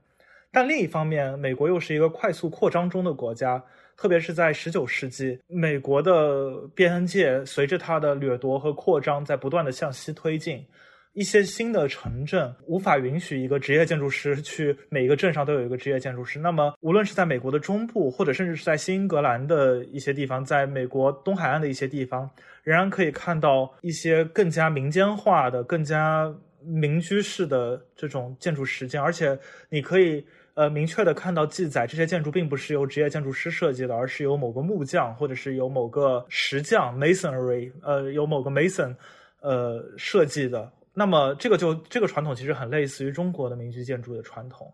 [0.52, 3.62] 但另一方面，美国又是一个快速扩张中的国家，
[3.96, 10.64] 特别是在19世纪，美国的边界随着它的掠夺和扩张，在不断的向西推进。
[11.12, 16.38] 一些新的城镇无法允许一个职业建筑师去每一个镇上都有一个职业建筑师。
[16.38, 22.30] 那么，无论是在美国的中部，或者甚至是在新英格兰的一些地方，在美国东海岸的一些地方，
[22.62, 26.32] 仍然可以看到一些更加民间化的、更加
[26.62, 29.02] 民居式的这种建筑实践。
[29.02, 29.36] 而且，
[29.68, 38.94] 你可以呃明确的看到记载，这些建筑并不是由职业建筑师设计的，而是由某个木匠，或者是由某个石匠 （masonry） 呃，由某个 mason
[39.40, 40.70] 呃设计的。
[40.92, 44.70] 那么，这个就这个传统其实很类似于中国的民居建筑的传统，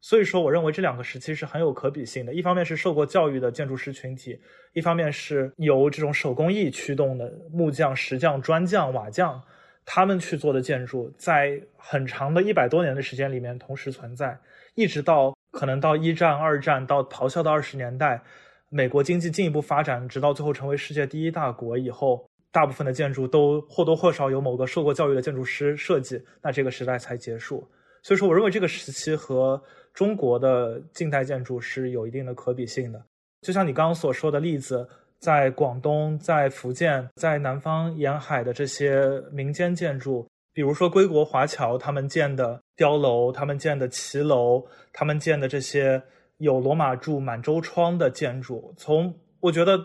[0.00, 2.34] 所以说，我认为这两个时期是很有可比性的。
[2.34, 4.38] 一方面是受过教育的建筑师群体，
[4.72, 9.40] 一方面是由这种手工艺驱动的木匠、石匠、砖匠、瓦匠
[9.86, 14.36] 他们去做的建筑，在很长的一百多年的时间里面同时存在，
[14.74, 18.22] 一直到可能到一战、二战到咆哮的二十年代，
[18.68, 22.24] 美国经济进一步发展，直到最后成为世界第一大国以后。
[22.54, 27.66] 大部分的建筑都或多或少有某个受过教育的建筑师设计，那这个时代才结束。
[28.02, 29.58] 所以说，我认为这个时期和
[29.94, 33.02] 中国的近代建筑是有一定的可比性的。
[33.40, 34.86] 就像你刚刚所说的例子，
[35.18, 39.00] 在广东、在福建、在南方沿海的这些
[39.32, 46.02] 民间建筑，比如说归国华侨他们建的碉楼、他们建的骑楼、他们建的这些
[46.38, 49.80] 有罗马柱、满洲窗的建筑，从我觉得。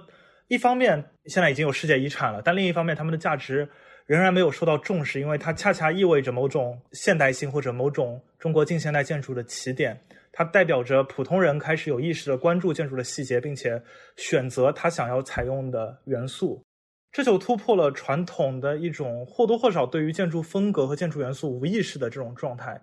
[0.49, 3.67] 一方面，现在已经有世界遗产了，但另一方面，他们的价值
[4.05, 9.99] 仍然没有受到重视，因为它恰恰意味着某种现代性或者某种中国近现代建筑的起点。
[10.31, 13.81] 它代表着普通人开始有意识的关注建筑的细节，并且
[14.15, 16.63] 选择他想要采用的元素，
[17.11, 22.79] 这就突破了传统的一种或多或少对于建筑风格和建筑元素无意识的这种状态。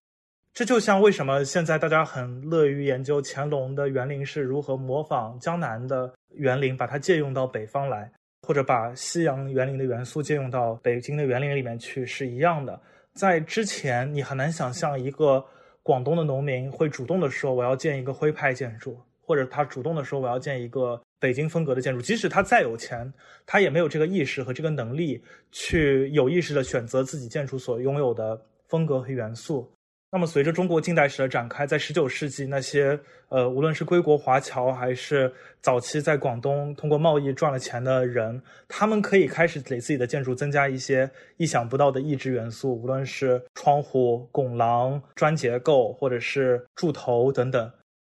[0.54, 8.08] 这就像为什么现在大家很乐于研究乾隆的园林是如何模仿江南的园林，把它借用到北方来，
[8.46, 12.80] 或者把西洋园林的元素借用到北京的园林里面去是一样的。
[13.14, 15.44] 在之前，你很难想象一个
[15.82, 22.00] 广东的农民会主动的说我要建一个徽派建筑，或者他主动的说我要建一个北京风格的建筑。
[22.00, 23.12] 即使他再有钱，
[23.44, 29.68] 他也没有这个意识和这个能力去有意识的选择自己建筑所拥有的风格和元素。
[30.14, 32.96] 那么，随着中国近代史的展开，在十九世纪，那些
[33.30, 47.72] 呃，无论是归国华侨，还是早期在广东通过贸易赚了钱的人，他们可以开始给自己的建筑增加一些意想不到的异质元素，无论是窗户、拱廊、砖结构，或者是柱头等等。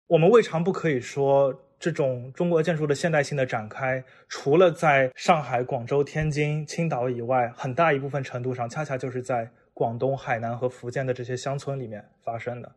[0.07, 9.49] 我们未尝不可以说，这种中国建筑的现代性的展开，除了在上海、广州、天津、青岛以外，很大一部分程度上，恰恰就是在。
[9.77, 12.73] 广东、海南和福建的这些乡村里面发生的，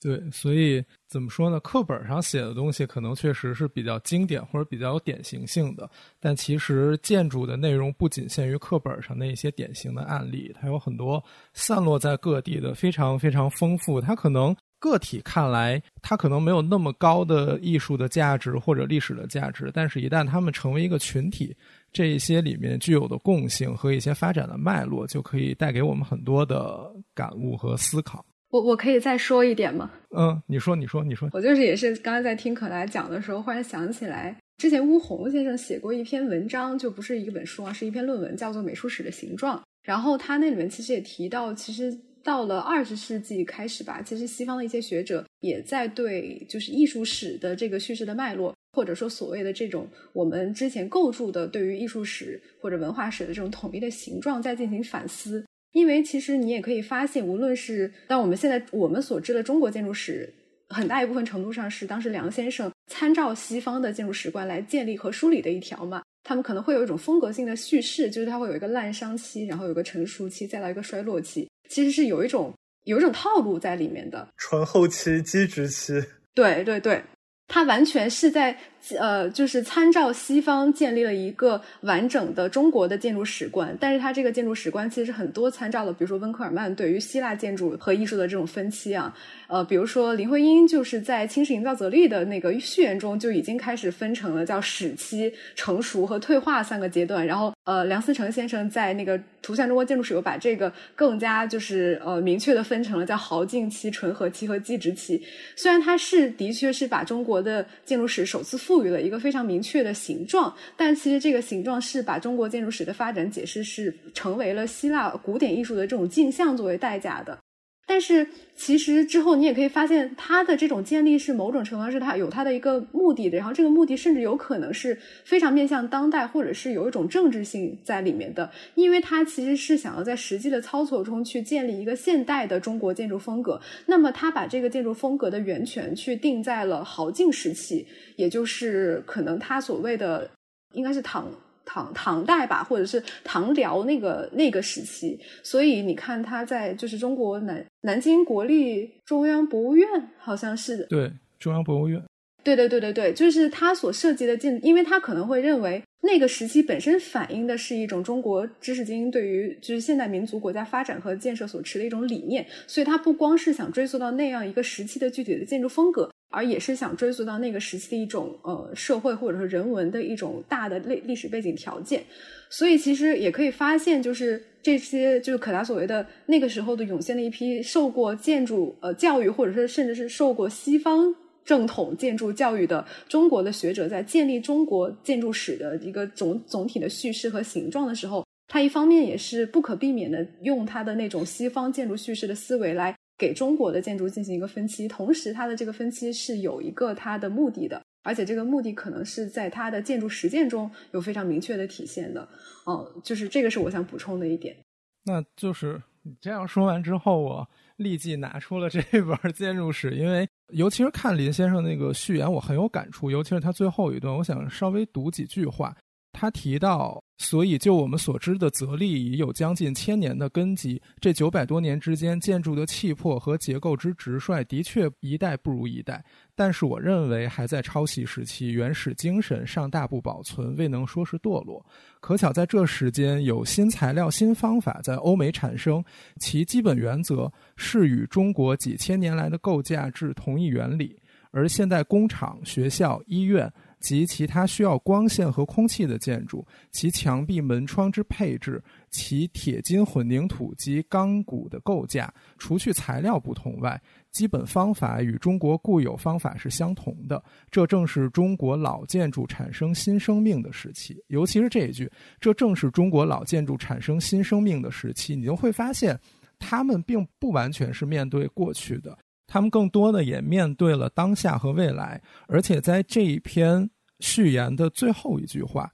[0.00, 1.60] 对，所以怎么说呢？
[1.60, 11.22] 课本上写的东西可能确实是比较经典或者比较有典型性的，但其实建筑的内容不仅限于课本上的一些典型的案例，它有很多
[11.54, 14.00] 散落在各地的非常非常丰富。
[14.00, 21.56] 它可能个体看来，它可能没有那么高的艺术的价值或者历史的价值，但是一旦它们成为一个群体。
[21.96, 28.22] 这一些里面具有的共性和一些发展的脉络，就可以带给我们很多的感悟和思考。
[28.50, 29.90] 我我可以再说一点吗？
[30.14, 31.26] 嗯，你说，你说，你说。
[31.32, 39.58] 我就是也是刚才在听可来讲的时候，忽然想起来，之前乌宏先生写过一篇文章，就不是一本书啊，是一篇论文，叫做《美术史的形状》。
[39.82, 48.54] 然后他那里面其实也提到，其实到了二十世纪开始吧，其实西方的一些学者也在对就是艺术史的这个叙事的脉络。
[48.76, 55.42] 或者说，所谓的这种我们之前构筑的对于艺术史或者文化史的这种统一的形状，在进行反思。
[55.72, 60.30] 因为其实你也可以发现，无论是当我们现在我们所知的中国建筑史，
[60.68, 66.02] 很大一部分程度上是当时梁先生参照西方的建筑史观来建立和梳理的一条嘛。
[66.22, 72.52] 他们可能会有一种风格性的叙事，就是它会有一个滥觞期，然后有个成熟期，再到一个衰落期，其实是有一种
[72.84, 74.28] 有一种套路在里面的。
[74.36, 76.02] 纯后期、基质期。
[76.34, 77.02] 对对对。
[77.48, 78.56] 他完全是在
[78.98, 89.12] 呃，就是参照西方建立了一个完整的中国的建筑史观，但是它这个建筑史观其实很多参照了，比如说温克尔曼对于希腊建筑和艺术的这种分期啊，
[89.48, 105.20] 呃，比如说林徽因就是在《清室营造则例》的那个序言中就已经开始分成了叫史期、成熟和退化三个阶段，然后呃，梁思成先生在那个《图像中国建筑史》又把这个更加就是呃明确的分成了叫豪进期、纯和期和基质期。
[105.56, 110.54] 虽然它是的确是把中国的建筑史首次复赋予了一个非常明确的形状。
[110.76, 117.45] 但其实这个形状是把中国建筑史的发展解释是成为了希腊古典艺术的这种镜像作为代价的。
[117.88, 133.60] 但是其实之后你也可以发现，它的这种建立是某种程度上是它有它的一个目的的，然后这个目的甚至有可能是非常面向当代，或者是有一种政治性在里面的，因为它其实是想要在实际的操作中去建立一个现代的中国建筑风格。
[133.86, 140.28] 那么它把这个建筑风格的源泉去定在了豪晋时期，也就是可能它所谓的
[140.72, 141.30] 应该是唐。
[141.66, 149.86] 唐唐代吧，或者是唐辽那个那个时期，所以你看他在就是中国南南京国立中央博物院，
[150.18, 152.02] 好像是对中央博物院，
[152.42, 166.08] 对对对对对，就是他所涉及的建，因为他可能会认为那个时期本身反映的是一种中国知识精英对于就是现代民族国家发展和建设所持的一种理念，所以他不光是想追溯到那样一个时期的具体的建筑风格。
[166.28, 172.02] 而也是想追溯到那个时期的一种呃社会或者说人文的一种大的历历史背景条件，
[172.50, 192.94] 所以其实也可以发现，就是这些就是可达所谓的那个时候的涌现的一批受过建筑呃教育，或者说甚至是受过西方正统建筑教育的中国的学者，在建立中国建筑史的一个总总体的叙事和形状的时候，他一方面也是不可避免的用他的那种西方建筑叙事的思维来。
[193.18, 202.28] 给中国的建筑进行一个分期，同时它的这个分期是有一个它的目的的，而且这个目的可能是在它的建筑实践中有非常明确的体现的。
[202.64, 204.56] 哦，就是这个是我想补充的一点。
[205.04, 215.76] 那就是你这样说完之后，我立即拿出了这本建筑史，因为尤其是看林先生那个序言，我很有感触，尤其是他最后一段，我想稍微读几句话。
[216.18, 220.80] 他提到，所以就我们所知的泽立已有将近千年的根基。
[220.98, 226.02] 这九百多年之间，建筑的气魄和结构之直率，的确一代不如一代。
[226.34, 231.62] 但是，我认为还在抄袭时期，原始精神尚大不保存，未能说是堕落。
[232.00, 235.84] 可巧在这时间，有新材料、新方法在欧美产生，
[236.18, 240.98] 其基本原则是与中国几千年来的构架制同一原理。
[241.30, 243.52] 而现代工厂、学校、医院。
[243.80, 257.22] 及其他需要光线和空气的建筑，其墙壁门窗之配置，其铁筋混凝土及钢骨的构架，除去材料不同外，基本方法与中国固有方法是相同的。
[257.50, 260.96] 这正是中国老建筑产生新生命的时期。
[261.08, 265.98] 尤其是这一句，这正是中国老建筑产生新生命的时期，你就会发现，
[266.38, 268.96] 他们并不完全是面对过去的。
[269.26, 273.68] 他们更多的也面对了当下和未来，而且在这一篇
[274.00, 275.70] 序言的最后一句话，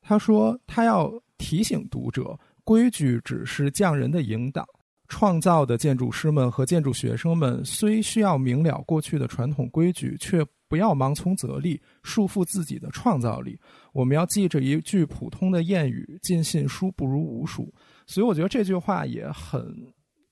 [0.00, 4.66] 他说他要提醒读者，规矩只是匠人的引导，
[5.08, 13.58] 创造的建筑师们和建筑学生们虽需要明了过去的传统规矩，却不要盲从则立，束缚自己的创造力。
[13.92, 17.72] 我们要记着一句普通的谚语：“尽信书不如无书。”
[18.06, 19.60] 所以我觉得这句话也很，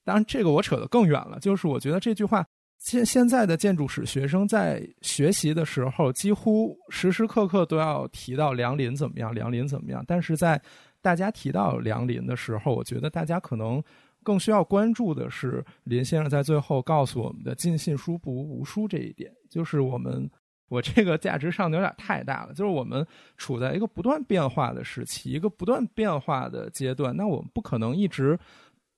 [0.04, 2.44] 当然这个我扯得更远了，就是我觉得这句话。
[2.84, 10.04] 现现在的建筑史学生在学习的时候，几乎时时刻刻都要提到梁林怎么样，梁林怎么样。
[10.04, 10.60] 但是在
[11.00, 13.80] 大家提到梁林的时候，我觉得大家可能
[14.24, 19.32] 更需要关注的是林先生在最后告诉我们的“尽信书不无书”这一点。
[19.48, 20.28] 就是我们，
[20.68, 22.52] 我这个价值上的有点太大了。
[22.52, 28.36] 就是我们处在一个不断变化的时期，一个不断变化的阶段，那我们不可能一直。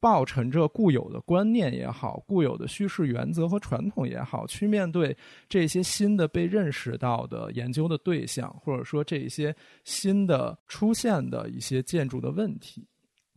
[0.04, 5.16] 抱沉着固有的观念也好，固有的叙事原则和传统也好，去面对
[5.48, 12.86] 这些新的被认识到的研究的对象，或者说这些新的出现的一些建筑的问题。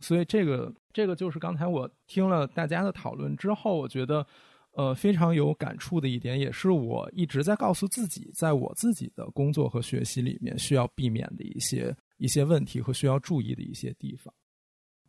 [0.00, 4.26] 所以，这个这个就是刚才我听了大家的讨论之后，我觉得
[4.72, 14.30] 呃非常有感触的一点，也是我一直在告诉自己，在我自己的工作和学习里面需要避免的一些一些问题和需要注意的一些地方。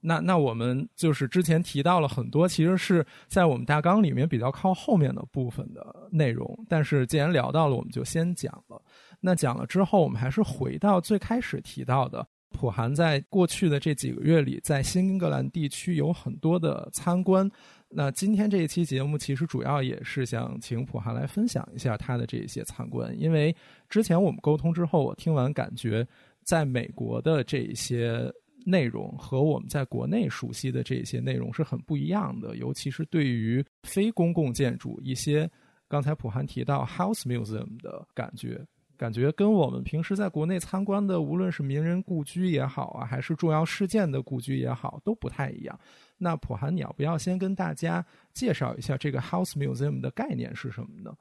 [0.02, 6.58] 那那我们就是之前提到了很多，其实是在我们大纲里面比较靠后面的部分的内容。
[6.70, 8.82] 但是既然聊到了，我们就先讲了。
[9.20, 17.50] 那讲了之后，我们还是回到最开始提到的，普韩在过去的这几个月里，在新英格兰地区有很多的参观。
[17.90, 23.54] 那今天这一期节目，其实主要也是想请普韩来分享一下他的这些参观，因为
[23.90, 26.08] 之前我们沟通之后，我听完感觉，
[26.44, 28.32] 在美国的这一些。
[28.66, 35.50] 内容和我们在国内熟悉的这些内容是很不一样的，尤其是对于非公共建筑一些，
[35.88, 38.60] 刚才普涵提到 house museum 的感觉，
[38.98, 45.80] 感觉跟我们平时在国内参观的，无论是名人故居也好啊，还是重要事件的故居也好，都不太一样。
[46.18, 51.16] 那普涵，你要不要先跟大家介绍一下这个 house museum 的概念是什么呢？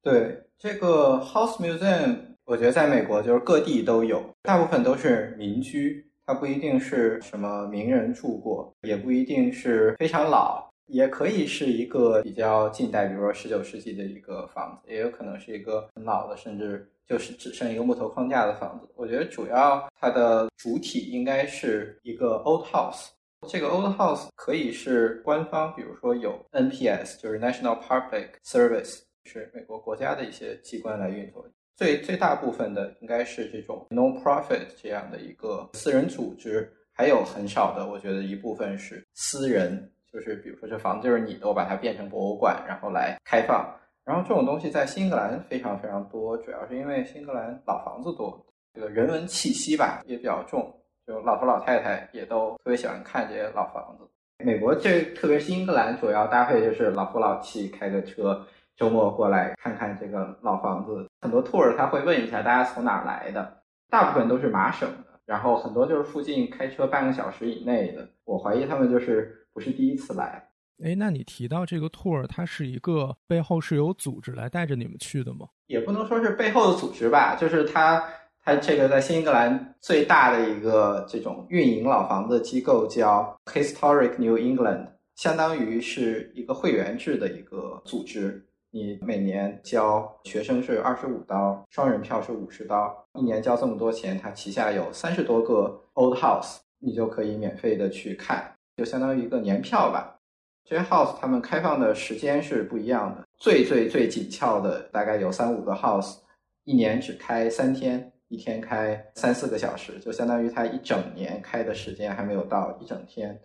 [0.00, 18.88] 对，这个 house museum 我觉得在美国就是各地都有，大部分都是民居，它不一定是什么名人住过，也不一定是非常老，也可以是一个比较近代，比如说十九世纪的一个房子，也有可能是一个很老的，甚至就是只剩一个木头框架的房子。
[18.96, 23.08] 我觉得主要它的主体应该是一个 old house。
[23.46, 31.46] 这个 old house 可以是官方，比如说有 NPS，就是 National Public Service，是美国国家的一些机关来运作。
[31.76, 43.74] 最最大部分的应该是这种 non-profit 这样的一个私人组织，还有很少的，我觉得一部分是私人，就是比如说这房子就是你的，我把它变成博物馆，然后来开放。
[44.04, 48.38] 然后这种东西在新英格兰非常非常多，主要是因为新英格兰老房子多，
[48.74, 50.70] 这个人文气息吧也比较重。
[51.06, 54.08] 就老头老太太也都特别喜欢看这些老房子。
[54.44, 58.46] 美国这特别是英格兰，主要搭配就是老夫老妻开个车，
[58.76, 61.06] 周末过来看看这个老房子。
[61.20, 68.08] 很多 tour 他会问一下大家从哪儿来的，大部分都是麻省的，然后很多就是附近开车半个小时以内的。
[68.24, 70.48] 我怀疑他们就是不是第一次来。
[70.82, 75.46] 哎，那你提到这个 tour，它是一个背后是有组织来带着你们去的吗？
[75.66, 78.02] 也不能说是背后的组织吧，就是他。
[78.46, 88.46] 它这个在新英格兰最大的一个这种运营老房子机构叫 Historic New England，相当于是一个会员制的一个组织。
[88.74, 100.18] 你每年交学生是二十五刀，双人票是五十刀，一年交这么多钱，它旗下有三十多个 old house，你就可以免费的去看，就相当于一个年票吧。
[100.64, 106.16] 这些 house 他们开放的时间是不一样的，最最最紧俏的大概有三五个 house，
[106.64, 108.10] 一年只开三天。
[108.28, 113.38] 一天开三四个小时，就相当于它一整年开的时间还没有到一整天。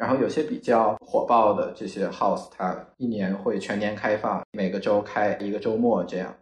[0.00, 6.34] 然后有些比较火爆的这些 house，它一年会全年开放，每个周开一个周末这样。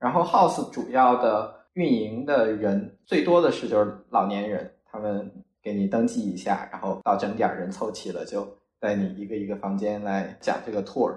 [0.00, 5.30] 然后 house 主要的运营的人最多的是就是老年人，他们
[5.62, 8.44] 给你登记一下，然后到整点人凑齐了，就
[8.80, 11.14] 带你一个一个房间来讲这个 tour。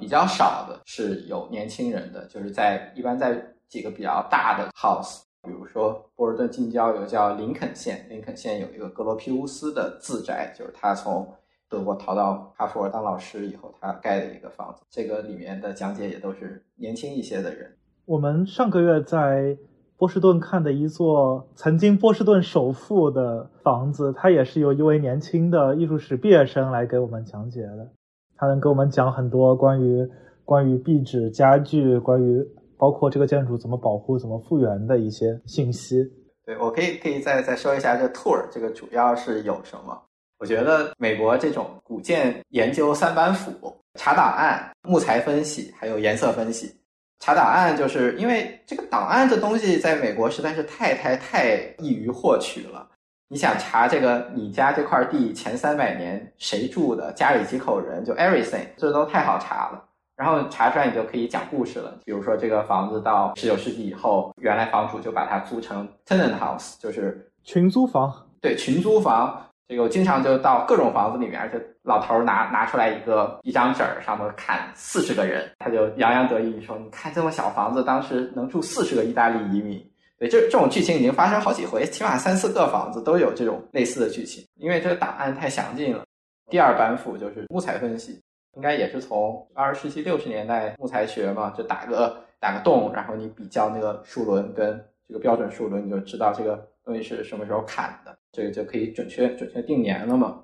[0.00, 5.20] 比较少的是有年轻人的，就是在一般在几个比较大的 house。
[5.42, 11.26] 比如说，波士顿近郊有个叫林肯县，林肯县有一个格罗皮乌斯的自宅，就是他从
[11.68, 14.82] 德国逃到哈佛当老师以后，他盖的一个房子。
[14.90, 17.74] 这个里面的讲解也都是年轻一些的人。
[18.04, 19.56] 我们上个月在
[19.96, 27.90] 波士顿看的一座曾经波士顿首富的房子，它也是由一位年轻的艺术史毕业生来给我们讲解的。
[28.36, 30.06] 他能给我们讲很多关于
[30.44, 32.46] 关于壁纸、家具，关于。
[32.80, 36.02] 包括这个建筑怎么保护、怎么复原的一些信息。
[36.46, 40.02] 对我可以可以再再说一下这 tour 这个主要是有什么？
[40.38, 43.52] 我觉得美国这种古建研究三板斧：
[43.98, 46.74] 查档案、木材分析，还有颜色分析。
[47.18, 52.88] 查档案就是因为这个档案这东西在美国实在是太太太易于获取了。
[53.28, 59.84] 你想查这个你家这块地前三百年谁住的，家里几口人，就 everything，这都太好查了。
[60.20, 61.98] 然后查出来，你就可以讲故事了。
[62.04, 68.14] 比如说，这个房子到十九世纪以后，原来房主就把它租成 tenant house，就是群租房。
[68.38, 69.42] 对，群租房。
[69.66, 79.82] 这个我经常就到各种房子里面，就老头拿拿出来一个一张纸儿，上面看四十个人，他就洋洋得意说：“你看这么小房子，当时能住四十个意大利移民。”
[80.20, 86.02] 对，这这种剧情已经发生好几回，起码三四个房子都有这种类似的剧情，因为这个档案太详尽了。
[86.50, 88.20] 第二板斧就是木材分析。
[88.56, 100.40] 应该也是从二十世纪六十年代木材学嘛，就打个打个洞，然后你比较那个树轮跟这个标准树轮，你就知道这个东西是什么时候砍的，这个就可以准确准确定年了嘛。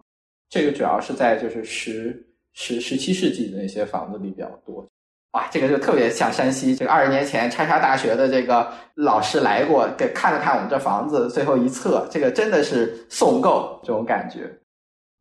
[0.48, 4.86] 这个主要是在就是十十十七世纪的那些房子里比较多。
[5.32, 14.50] 哇，这个就特别像山西，这个二十年前叉叉大学的这个老师来过，给看了看我们这房子，最后一测，这个真的是送够这种感觉。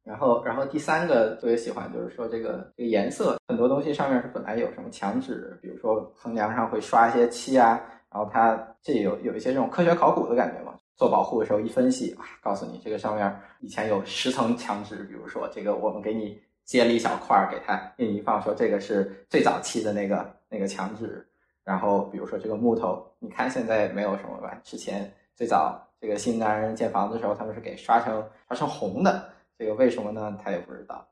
[0.05, 7.81] 然后，然后第三个特别喜欢就是说这个这个颜色，很多东西上面是本来有什么墙纸，比如说横梁上会刷一些漆啊，
[8.11, 10.73] 然后它这有有一些这种科学考古的感觉嘛。
[10.95, 21.27] 做保护的时候一分析，哇，告诉你这个上面以前有十层墙纸，比如说这个我们给你接了一小块儿，给它印一放，说这个是最早期的那个那个墙纸。
[21.65, 24.57] 然后比如说这个木头，你看现在没有什么吧？
[24.63, 29.27] 之前最早这个新南人建房子的时候，他们是给刷成刷成红的。
[29.57, 30.37] 这个为什么呢？
[30.43, 31.07] 他也不知道。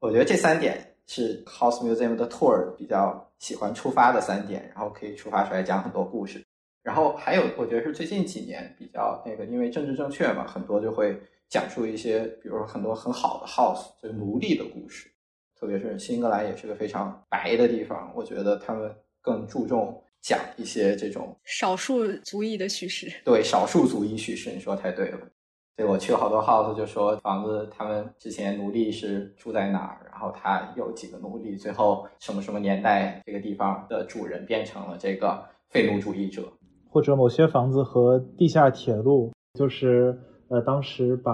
[0.00, 6.42] 我觉得这三点是 House Museum 的 tour 比较喜欢出发的三点，然后可以出发出来讲很多故事。
[6.82, 11.16] 然后还有，我觉得是最近几年比较那个，因为政治正确嘛，很多就会
[11.48, 15.08] 讲述一些，比如说很多很好的 house，就是奴隶的故事。
[15.54, 23.12] 特别是新英格兰也是个非常白的地方，我觉得他们更注重讲一些这种少数族裔的叙事。
[23.24, 25.20] 对，少数族裔叙事，你说太对了。
[25.76, 36.42] 对我去了好多 house，就说房子他们之前奴隶是住在哪儿，然后他有几个奴隶，最后什么什么年代这个地方的主人变成了这个废奴主义者，
[36.88, 40.18] 或者某些房子和地下铁路，就是
[40.48, 41.32] 呃当时把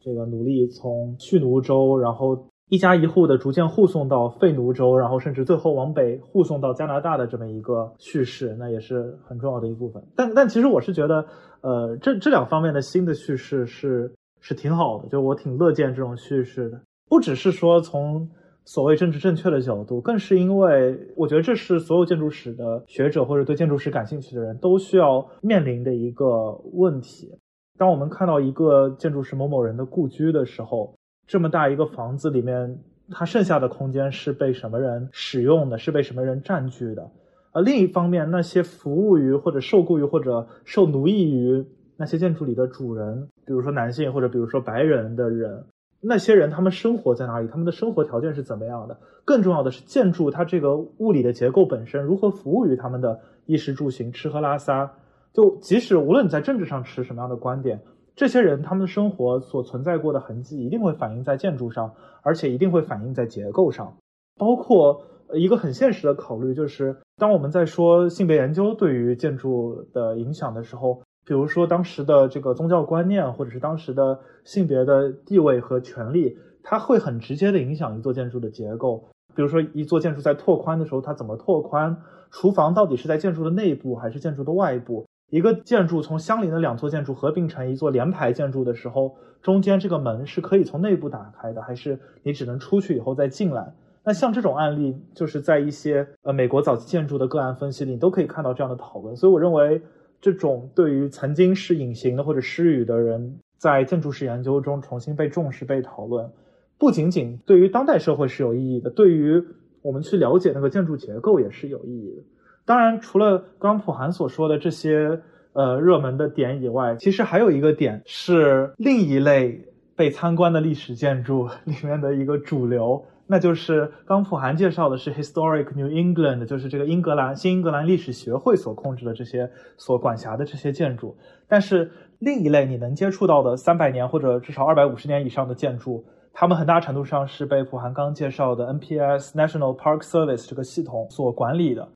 [0.00, 2.46] 这个奴隶从蓄奴州，然后。
[2.72, 10.02] 一家一户的逐渐护送到废奴州，然后甚至最后往北护送到加拿大的这么一个叙事，那也是很重要的一部分。
[10.16, 11.26] 但但其实我是觉得，
[11.60, 16.80] 呃，这这两方面的新的叙事是是挺好的，就我挺乐见这种叙事的。
[17.10, 18.26] 不只是说从
[18.64, 27.34] 所谓政治正确的角度，更是因为我觉得这是所有建筑史的学者或者对建筑史感兴趣的人都需要面临的一个问题。
[27.76, 30.94] 当我们看到一个建筑师某某人的故居的时候。
[31.26, 32.78] 这么大一个房子里面，
[33.10, 35.78] 它剩下的空间是被什么人使用的？
[35.78, 37.10] 是被什么人占据的？
[37.52, 41.64] 而另一方面，那些服务于或者受雇于或者受奴役于
[41.96, 45.64] 那些建筑里的主人，比如说男性或者比如说白人的人，
[46.00, 47.48] 那些人他们生活在哪里？
[47.48, 48.98] 他们的生活条件是怎么样的？
[49.24, 54.90] 更重要的是，建筑它这个物理的结构本身如何服务于他们的衣食住行、吃喝拉撒？
[55.32, 57.80] 就即使无论你在政治上持什么样的观点。
[58.14, 61.92] 这些人他们的生活所存在过的痕迹一定会反映在建筑上，
[62.22, 63.96] 而且一定会反映在结构上。
[64.36, 65.02] 包括
[65.34, 79.08] 一个很现实的考虑，就是当我们在说性别研究对于建筑的影响的时候，比如说当时的这个宗教观念，或者是当时的性别的地位和权利，它会很直接的影响一座建筑的结构。
[79.34, 81.96] 比如说一座建筑在拓宽的时候，它怎么拓宽？
[82.30, 85.06] 厨房到底是在建筑的内部还是建筑的外部？
[85.32, 93.72] 一个建筑从相邻的两座建筑合并成一座连排建筑的时候，中间这个门是可以从内部打开的，还是你只能出去以后再进来？
[94.04, 99.16] 那像这种案例，就是在一些呃美国早期建筑的个案分析里，你都可以看到这样的讨论。
[99.16, 99.80] 所以我认为，
[100.20, 106.30] 这种对于曾经是隐形的或者失语的人，在建筑史研究中重新被重视、被讨论，
[106.76, 109.42] 不仅仅对于当代社会是有意义的，对于
[109.80, 112.22] 我们去了解那个建筑结构也是有意义的。
[112.64, 115.20] 当然，除了刚普涵所说的这些
[115.52, 119.60] 呃热门的点以外，其实还有一个点是另一类
[119.96, 131.16] 被参观的历史建筑里面的一个主流，那就是刚普涵介绍的是 Historic New England，就是这个英格兰新英格兰历史学会所控制的这些所管辖的这些建筑。
[131.48, 131.90] 但是
[132.20, 141.88] 另一类你能接触到的三百年或者至少二百五十年以上的建筑，他们很大程度上是被普涵刚介绍的 NPS National Park Service 这个系统所管理的。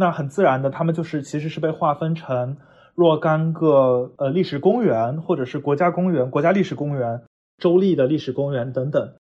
[0.00, 2.56] 那很自然的，他们就是其实是被划分成
[2.94, 7.20] 若干个呃历史公园，或者是国家公园、国家历史公园、
[7.58, 9.14] 州立的历史公园等等。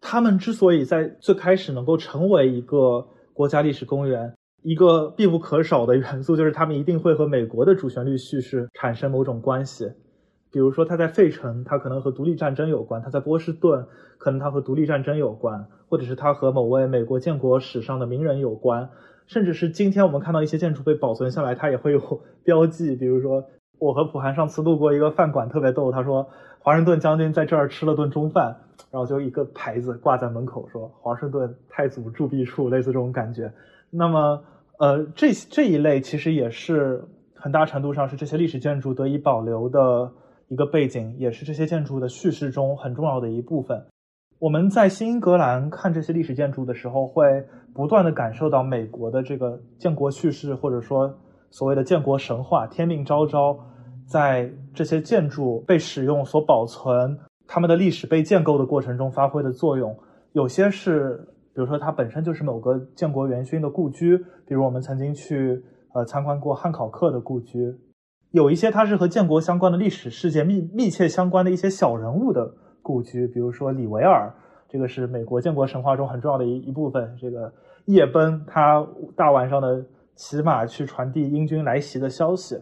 [0.00, 9.92] 他们之所以在最开始能够成为一个国家历史公园，一个必不可少的 元素就是他们一定会和美国的主旋律叙事产生某种关系。
[10.50, 18.88] 比如说，它在费城，它可能和独立战争有关；它在波士顿，可能它和独立战争有关，或者是它和某位美国建国史上的名人有关。
[19.26, 22.96] 甚至是今天我们看到一些建筑被保存下来，它也会有 标记。
[22.96, 23.44] 比如说，
[23.78, 25.90] 我和普涵上次路过一个饭馆，特别逗。
[25.90, 26.28] 他说，
[26.60, 28.56] 华盛顿将军在这儿吃了顿中饭，
[28.90, 33.52] 然后就一个牌子挂在门口，说华盛顿太祖铸币处，类似这种感觉。
[33.90, 34.44] 那么，
[34.78, 37.04] 呃，这这一类其实也是
[37.34, 40.12] 很大程度上是这些历史建筑得以保留的
[40.48, 43.84] 一个背景，也是这些建筑的叙事中很重要的一部分。
[44.42, 51.16] 我们在新英格兰看这些历史建筑的时候，会不断的感受到美国的这个建国叙事，或者说
[51.52, 53.56] 所谓的建国神话，天命昭昭，
[54.04, 57.16] 在这些建筑被使用、所保存、
[57.46, 59.96] 他们的历史被建构的过程中发挥的作用。
[60.32, 61.24] 有些是，
[61.54, 65.62] 比如说它本身就是某个建国元勋的故居，比如我们曾经去
[65.94, 67.72] 呃参观过汉考克的故居。
[68.32, 72.54] 有一些它是和建国相关的历史事件密密切相关的一些小人物的。
[72.82, 74.32] 故居，比如说李维尔，
[74.68, 77.16] 这个是美国建国神话中很重要的一一部分。
[77.20, 77.52] 这个
[77.84, 79.84] 夜奔，他大晚上的
[80.16, 82.58] 骑马去传递英军来袭的消息。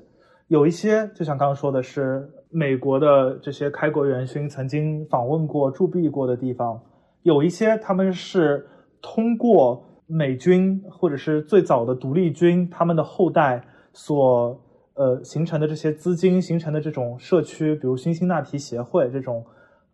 [0.48, 6.80] 有一些，就像刚刚说的是美国的这些开国元勋曾经访问过、驻币过的地方。
[7.22, 8.66] 有一些，他们是
[9.00, 13.62] 通过美军或者是最早的独立军他们的后代
[13.92, 14.60] 所
[14.94, 19.44] 呃形成的这些资金形成的这种社区，比如辛辛那提协会这种。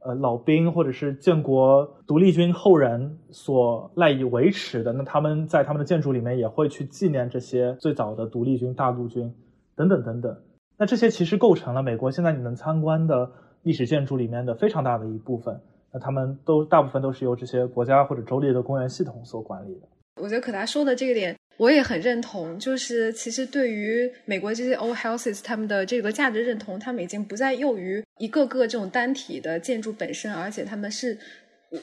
[0.07, 9.35] 呃，老兵或者是建国独立军后人所赖以维持的，那他们在他们的建筑里面也会去纪念这些最早的独立军、大陆军
[9.75, 10.37] 等等等等。
[10.79, 13.33] 那这些其实构成了美国现在你能参观的
[13.63, 15.61] 历史建筑里面的非常大的一部分。
[15.93, 19.89] 那他们都大部分都是由这些国家或者州立的公园系统所管理的。
[20.23, 31.19] 我觉得可达说的这个点我也很认同，就是其实对于美国这些 old houses，他们的这个价值认同，他们已经不再囿于一个个这种单体的建筑本身，而且他们是。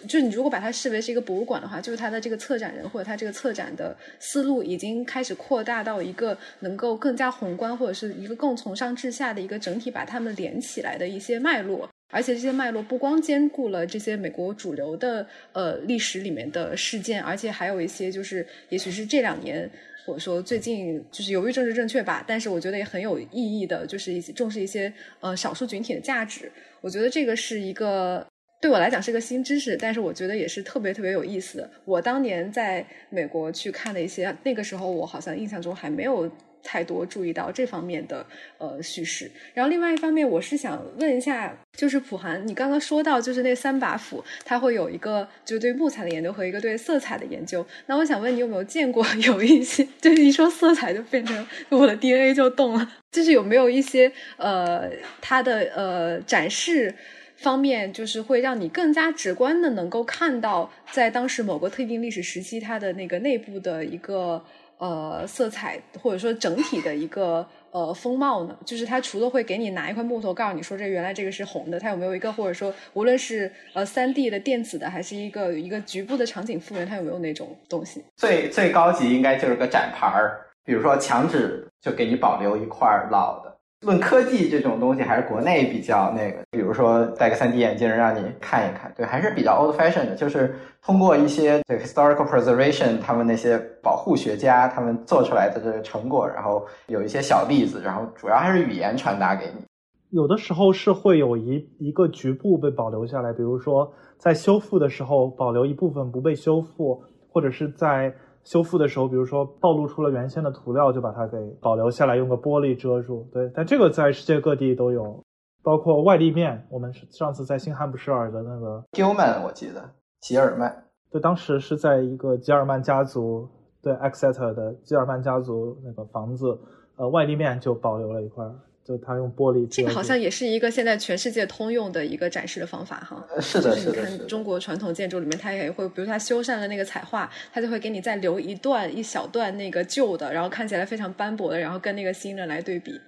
[0.08, 11.90] 就你如果把它视为是一个博物馆的话，就是它的这个策展人或者它这个策展的思路已经开始扩大到一个能够更加宏观或者是一个更从上至下的一个整体，把它们连起来的一些脉络。
[12.14, 19.70] 而且这些脉络不光兼顾了这些美国主流的呃历史里面的事件，而且还有一些就是也许是这两年
[20.06, 26.52] 或者说最近就是由于政治正确吧，但是我觉得也很有意义的，就是一些重视一些呃少数群体的价值。
[26.80, 28.26] 我觉得这个是一个。
[28.62, 31.70] 对我来讲是个新知识，但是我觉得也是特别特别有意思的。
[31.84, 36.32] 我当年在美国去看的一些，那个时候我好像印象中还没有
[36.64, 38.26] 太多注意到这方面的
[38.58, 39.30] 呃叙事。
[39.54, 47.66] 然后另外一方面，我是想问一下，就是普涵，你刚刚说到就是那三把斧，它会有一个就对木材的研究和一个对色彩的研究。
[47.88, 54.90] 那我想问你有没有见过有一些，就是一说色彩就变成我的 DNA 就动了，就是有没有一些呃
[55.22, 56.96] 它的呃展示。
[57.36, 64.42] 方面就是会让你更加直观的能够看到，在当时某个特定历史时期，它的那个内部的一个
[64.78, 68.58] 呃色彩，或者说整体的一个呃风貌呢。
[68.66, 78.04] 就是它除了会给你拿一块木头告诉你说这原来这个是红的，它有没有一个或者说无论是呃三 D 的电子的，还是一个一个局部的场景复原，它有没有那种东西？
[78.18, 83.53] 最最高级应该就是个展牌儿，比如说墙纸就给你保留一块老的。
[83.84, 99.64] 论科技这种东西，还是国内比较那个，比如说戴个 3D 眼镜让你看一看，对，还是比较 old fashioned 的，就是通过一些这个 historical preservation，他们那些保护学家他们做出来的这个成果，然后有一些小例子，然后主要还是语言传达给你。
[100.10, 108.14] 有的时候是会有一一个局部被保留下来，比如说在修复的时候保留一部分不被修复，或者是在。
[108.44, 113.28] 修复的时候，比如说暴露出了原先的涂料，就把它给保留下来，用个玻璃遮住。
[113.32, 115.24] 对，但这个在世界各地都有，
[115.64, 116.66] 包括外立面。
[116.70, 119.82] 我们上次在新罕布什尔的那个 Gilman，我记得
[120.20, 123.48] 吉尔曼，对，当时是在一个吉尔曼家族，
[123.82, 126.60] 对，Exeter 的吉尔曼家族那个房子，
[126.98, 128.46] 呃，外立面就保留了一块。
[128.86, 133.26] 就他用玻璃，这个好像也是一个现在全世界通用的一个展示的方法哈。
[133.40, 134.10] 是的，是的。
[134.10, 143.00] 你看中国传统建筑里面，它也会，比如它修缮了那个彩画，它就会给你再留一段一小段那个旧的，然后看起来非常斑驳的，然后跟那个新的来对比。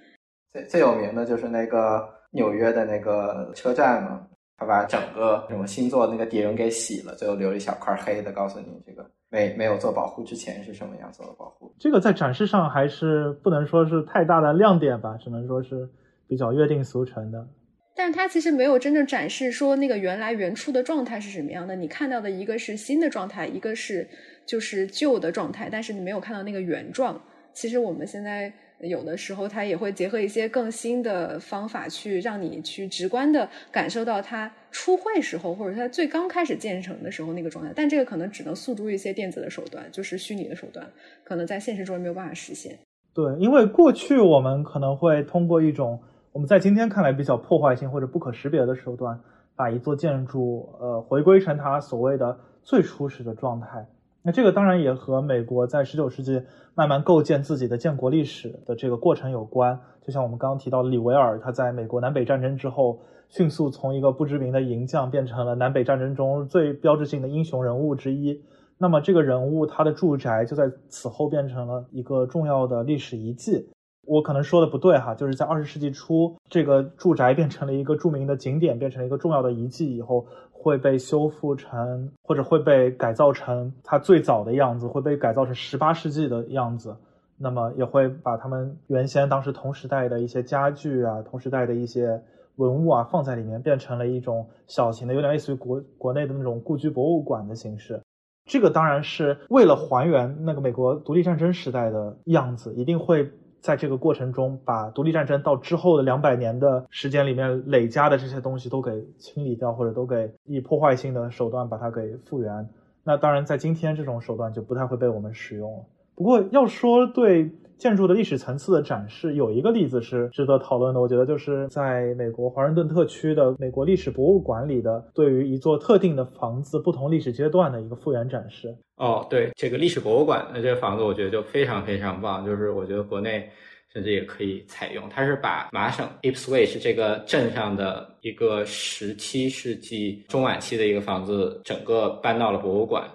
[0.52, 4.26] 最最有名的就是那个纽约的那个车站嘛。
[4.58, 11.74] 他把整个什么星座那个顶给洗了，最后留了一小块黑的，告诉你这个没没有做保护之前是什么样做的保护。
[11.78, 15.88] 这个在展示上还是不能说是太大的亮点吧，只能说是
[16.26, 17.46] 比较约定俗成的。
[17.94, 21.76] 但是它其实没有真正展示说那个原来原初的状态是什么样的。
[21.76, 24.08] 你看到的一个是新的状态，一个是
[24.46, 27.20] 就是旧的状态，但是你没有看到那个原状。
[27.52, 28.52] 其实我们现在。
[28.80, 37.72] 有的时候，它也会结合一些更新的方法，去让你去直观的感受到它初会时候，或者它最刚开始建成的时候那个状态。
[37.74, 40.86] 但这个可能只能诉诸一些电子的手段，就是虚拟的手段，
[41.24, 42.78] 可能在现实中没有办法实现。
[43.14, 45.98] 对，因为过去我们可能会通过一种
[46.32, 49.18] 我们在今天看来比较破坏性或者不可识别的手段，
[49.56, 53.86] 把一座建筑呃回归成它所谓的最初始的状态。
[54.26, 56.42] 那这个当然也和美国在十九世纪
[56.74, 59.78] 慢慢构建自己的建国历史的这个过程有关。
[60.04, 62.98] 就像我们刚刚提到的李维尔，他在美国南北战争之后，
[63.28, 68.42] 迅速从一个不知名的银匠变成了南北战争中最标志性的英雄人物之一。
[68.78, 73.68] 那么这个人物他的住宅就在此后变成了一个重要的历史遗迹。
[74.06, 80.26] 我可能说的不对哈，就是在二十世纪初，这个住宅变成了一个著名的景点，变成了一个重要的遗迹以后。
[80.58, 86.96] 会被修复成，或者会被改造成它最早的样子，会被改造成十八世纪的样子。
[87.38, 92.20] 那么也会把他们原先当时同时代的一些家具啊，同时代的一些
[92.56, 98.02] 文物啊放在里面，变成了一种小型的，有点类似于国国内的那种故居博物馆的形式。
[98.46, 103.30] 这个当然是为了还原那个美国独立战争时代的样子，一定会。
[103.66, 112.68] 在这个过程中，把独立战争到之后的两百年的时间里面累加的这些东西都给清理掉，或者都给以破坏性的手段把它给复原。
[113.02, 115.84] 那当然，在今天这种手段就不太会被我们使用了。
[116.14, 117.50] 不过要说对。
[117.78, 128.74] 建筑的历史层次的展示有一个例子是值得讨论的，我觉得就是在美国华盛顿特区的美国历史博物馆里的对于一座特定的房子不同历史阶段的一个复原展示。
[128.96, 133.46] 哦，对，这个历史博物馆的这个房子，我觉得就非常非常棒，就是我觉得国内
[133.92, 135.06] 甚至也可以采用。
[135.10, 143.06] 它是把麻省 Ipswich 这个镇上的一个十七世纪中晚期的一个房子整个搬到了博物馆。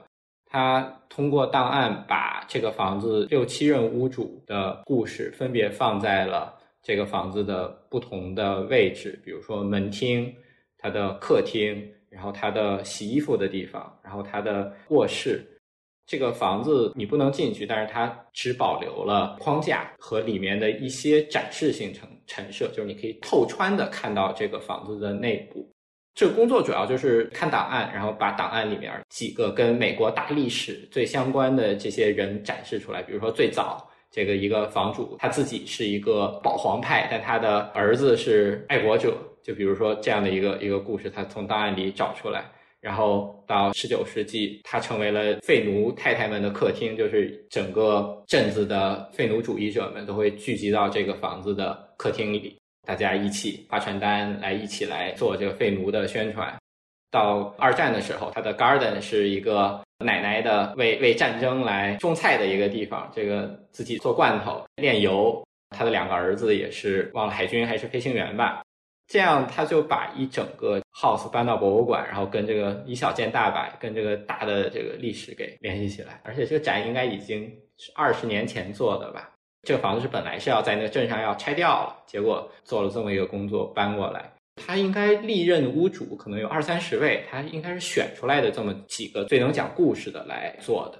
[0.52, 10.34] 他通过档案把这个房子六七任屋主的故事分别放在了这个房子的不同的位置，比如说门厅、
[10.78, 15.47] 它的客厅，然后它的洗衣服的地方，然后它的卧室。
[16.06, 25.70] 这个房子你不能进去，但是它只保留了框架和里面的一些展示性陈陈设，就是你可以透穿的看到这个房子的内部。
[26.14, 33.01] 这个工作主要就是看档案，然后把档案里面几个跟美国大历史最相关的这些人展示出来。
[33.01, 39.16] 比如说最早这个一个房主他自己是一个保皇派，但他的儿子是爱国者。
[39.41, 42.45] 就比如说这样的一个一个故事，他从档案里找出来。
[42.80, 56.53] 然后到十九世纪，他成为了废奴太太们的客厅，就是整个镇子的废奴主义者们都会聚集到这个房子的客厅里，大家一起发传单，来一起来做这个废奴的宣传。
[57.09, 65.43] 到二战的时候，他的 garden 是一个奶奶的为为战争来种菜的一个地方，这个自己做罐头炼油。
[65.75, 68.61] 他的两个儿子也是忘了海军还是飞行员吧。
[69.07, 76.21] 这样他就把一整个 house 搬到博物馆，然后跟这个以小见大吧，跟这个大的这个历史给联系起来。
[76.23, 77.43] 而且这个展应该已经
[77.77, 79.30] 是二十年前做的吧？
[79.64, 84.32] 这个房子是本来是要在那个镇上要拆掉了，结果做了这么一个工作搬过来。
[84.55, 90.99] 他应该历任屋主可能有二三十位，他应该是选出来的这么几个最能讲故事的来做的。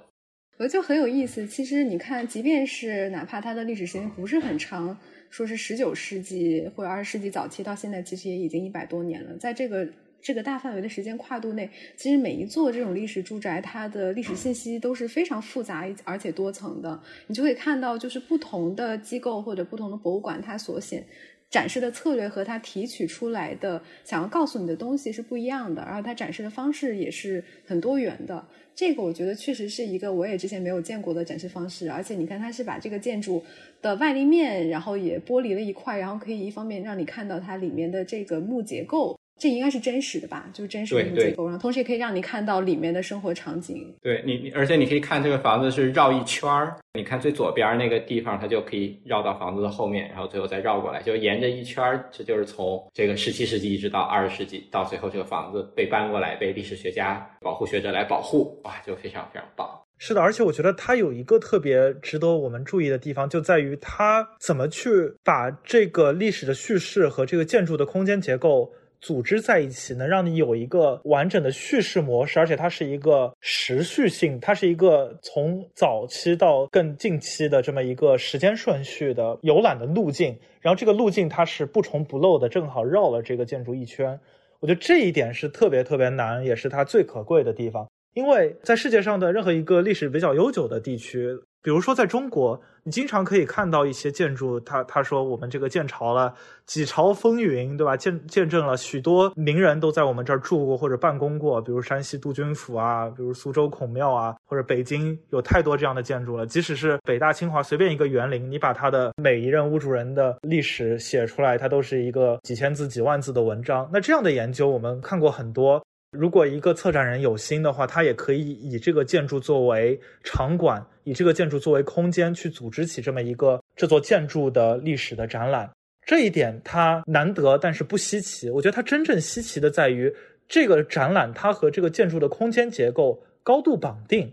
[0.58, 1.46] 我就很有意思。
[1.46, 4.96] 其实你看，即便是哪怕它的历史时间不是很长。
[5.30, 9.34] 说是十九世纪或者二十世纪早期到现在，其实也已经一百多年了。
[9.38, 9.88] 在这个
[10.22, 16.98] 这个大范围的时间跨度内，其实每一座这种历史住宅，它的历史信息都是非常复杂而且多层的。
[17.26, 21.04] 你就会看到，就是不同的机构或者不同的博物馆，它所显
[21.50, 28.46] 展示的策略和它提取出来的想要告诉你的东西是不一样的，然后它展示的方式也是很多元的。
[28.74, 33.44] 这个我觉得确实是一个我也之前没有见过的展示方式，而且你看它是把这个建筑
[33.82, 39.18] 的外立面，然后也剥离了一块，然后可以一方面让你看到它里面的这个木结构。
[39.42, 40.48] 这应该是真实的吧？
[40.52, 43.92] 就是真实的结构，然后同时也可以让你看到里面的生活场景。
[44.00, 46.76] 对你，而且你可以看这个房子是绕一圈儿。
[46.94, 52.08] 你看最左边那个地方，它就可以绕到房子的后面，然后最后再绕过来，就沿着一圈儿。
[52.12, 59.68] 这就是从这个十七世纪一直到二十世纪，到最后这个房子被搬过来，被历史学家、保护学者来保护，哇，就非常非常棒。
[59.98, 64.88] 是的，而且我觉得它有一个特别值得我们注意的地方，就在于它怎么去
[65.24, 68.72] 把这个历史的叙事和这个建筑的空间结构。
[69.02, 80.38] 组织在一起，能让你有一个完整的叙事模式，而且它是一个时序性，它是一个从早期到更近期的这么一个时间顺序的游览的路径。
[80.60, 84.18] 然后这个路径它是不重不漏的，正好绕了这个建筑一圈。
[84.60, 87.86] 我觉得这一点是特别特别难，也是它最可贵的地方。
[88.14, 91.36] 因为在世界上的任何一个历史比较悠久的地区。
[91.62, 96.34] 比如说，在中国，你经常可以看到一些建筑，他他说我们这个建朝了
[96.66, 97.96] 几朝风云，对吧？
[97.96, 106.44] 见见证了许多名人都在我们这儿住过或者办公过，比如山西督军府啊，比如苏州孔庙啊，或者北京有太多这样的建筑了。
[106.44, 113.88] 即使是北大清华随便一个园林，你把它的每一任屋主人的历史写出来，它都是一个几千字、几万字的文章。
[113.92, 115.80] 那这样的研究，我们看过很多。
[116.12, 125.70] 如果一个策展人有心的话，他也可以以这个建筑作为场馆，以这个建筑作为空间，去组织起这么一个这座建筑的历史的展览。
[126.04, 128.50] 这一点它难得，但是不稀奇。
[128.50, 130.14] 我觉得它真正稀奇的在于，
[130.46, 134.30] 这个展览它和这个建筑的空间结构高度绑定。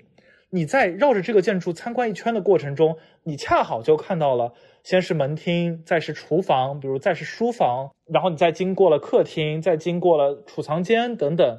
[0.50, 4.52] 你在绕着这个建筑参观一圈的过程中，你恰好就看到了，
[4.84, 11.59] 先是门厅，再是厨房，比如再是书房，然后你再经过了客厅，再经过了储藏间等等。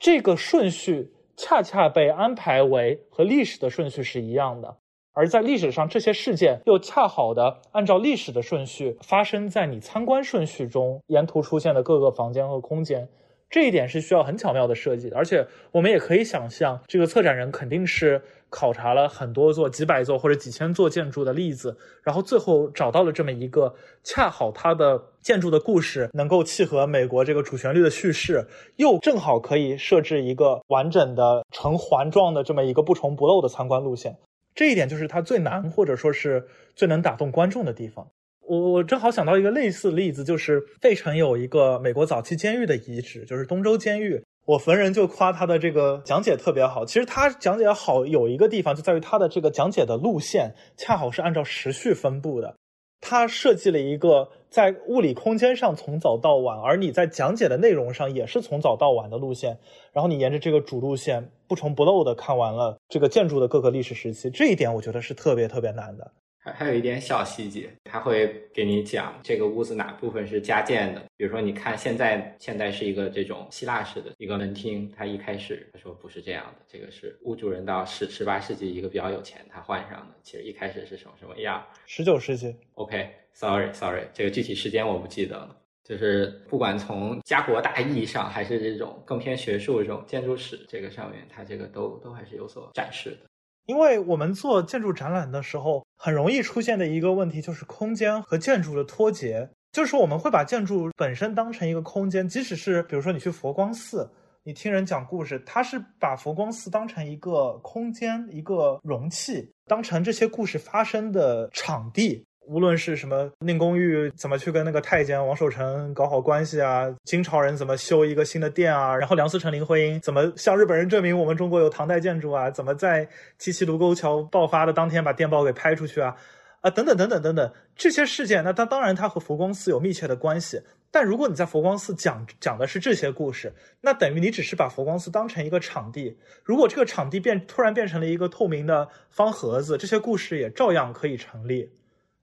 [0.00, 4.74] 这个顺序恰恰被安排为和历史的顺序是一样的，
[5.12, 13.06] 而在历史上，这些事件又恰好的按照历史的顺序发生在你参观顺序中沿途出现的各个房间和空间。
[13.50, 23.74] 这一点是需要很巧妙的设计，而且我们也可以想象，这个策展人肯定是考察了很多座、几百座或者几千座建筑的例子，然后最后找到了这么一个
[24.04, 28.46] 恰好它的建筑的故事能够契合美国这个主旋律的叙事，
[28.76, 34.16] 又正好可以设置一个完整的成环状的这么一个不重不漏的参观路线。
[34.54, 36.46] 这一点就是它最难或者说是
[36.76, 38.06] 最能打动观众的地方。
[38.50, 44.20] 我我正好想到一个类似例子，就是费城有一个美国早期监狱的遗址，就是东州监狱。
[44.44, 46.84] 我逢人就夸他的这个讲解特别好。
[46.84, 52.56] 其实他讲解好有一个地方，就在于他的这个讲解的路线恰好是按照时序分布的。
[53.00, 59.56] 它设计了一个在物理空间上从早到晚，而你在讲解的内容上也是从早到晚的路线。
[59.92, 66.10] 然后你沿着这个主路线不重不漏的看完了这个建筑的各个历史时期，这一点我觉得是特别特别难的。
[66.52, 71.02] 还还有一点小细节，他会给你讲这个屋子哪部分是加建的。
[71.16, 81.64] 比如说，你看现在现在是一个这种希腊式的一个门厅，他一开始他说不是这样的，这个是屋主人到十十八世纪一个比较有钱他换上的，其实一开始是什么什么样？
[81.86, 82.54] 十九世纪。
[82.74, 85.56] OK，Sorry Sorry，这个具体时间我不记得了。
[85.82, 93.29] 就是不管从家国大义上，还是这种更偏学术这种建筑史这个上面，它这个都都还是有所展示的。
[93.70, 99.48] 因为我们做建筑展览的时候，很容易出现的一个问题就是空间和建筑的脱节。
[99.70, 104.10] 就是我们会把建筑本身当成一个空间，即使是比如说你去佛光寺，
[104.42, 112.26] 你听人讲故事，他是把佛光寺当成一个空间、一个容器，当成这些故事发生的场地。
[112.50, 126.16] 无论是什么宁公寓怎么去跟那个太监王守成搞好关系啊，金朝人怎么修一个新的殿啊，然后梁思成林徽因怎么向日本人证明我们中国有唐代建筑啊，怎么在七七卢沟桥爆发的当天把电报给拍出去啊，
[126.62, 130.60] 啊等等等等等等这些事件，那它当然它和佛光寺有密切的关系。
[130.90, 136.18] 但如果你在佛光寺讲讲的是这些故事，那等于你只是把佛光寺当成一个场地。
[136.42, 141.70] 如果这个场地变突然变成了一个透明的方盒子，这些故事也照样可以成立。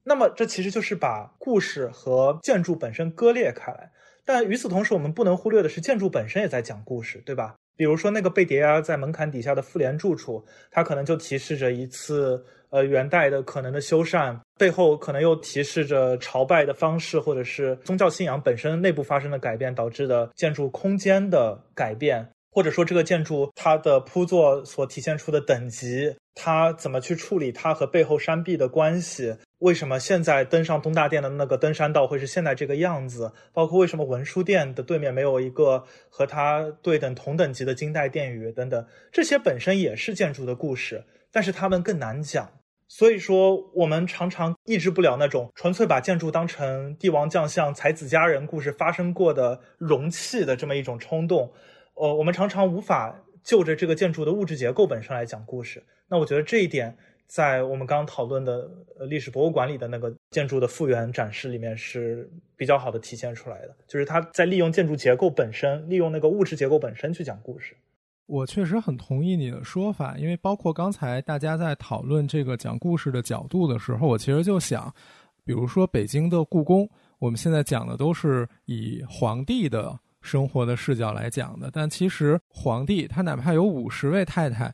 [0.08, 3.91] 那么，这其实就是把故事和建筑本身割裂开来。
[4.24, 7.55] 但与此同时，我们不能忽略的是，建筑本身也在讲故事，对吧？
[7.76, 22.26] 比如说那个被叠压在门槛底下的复联住处，它可能就提示着一次呃元代的可能的修缮，背后可能又提示着朝拜的方式，或者是宗教信仰本身内部发生的改变导致的建筑空间的改变。
[22.49, 29.36] 或者说，这个建筑它的铺座所体现出的等级，它怎么去处理它和背后山壁的关系？
[29.60, 33.32] 为什么现在登上东大殿的那个登山道会是现在这个样子？
[33.51, 38.86] 包括为什么文殊殿的对面没有一个和它对等同等级的金代殿宇等等？
[39.12, 42.51] 这些本身也是建筑的故事，但是它们更难讲。
[42.88, 51.51] 所以说，我们常常抑制不了那种纯粹把建筑当成帝王将相、才子佳人故事发生过的容器的这么一种冲动。
[51.95, 55.84] 呃，我们常常无法就着这个建筑的物质结构本身来讲故事。
[56.08, 56.95] 那我觉得这一点，
[57.28, 58.70] 在我们刚讨论的
[59.02, 67.76] 历史博物馆里的那个建筑的复原展示里面是比较好的体现出来的，就是他在利用建筑结构本身，利用那个物质结构本身去讲故事。
[68.26, 74.94] 我确实很同意你的说法，因为包括刚才大家在讨论这个讲故事的角度的时候，我其实就想，
[75.44, 80.00] 比如说北京的故宫，我们现在讲的都是以皇帝的。
[80.20, 84.74] 生活的视角来讲的，但其实皇帝他哪怕有五十位太太，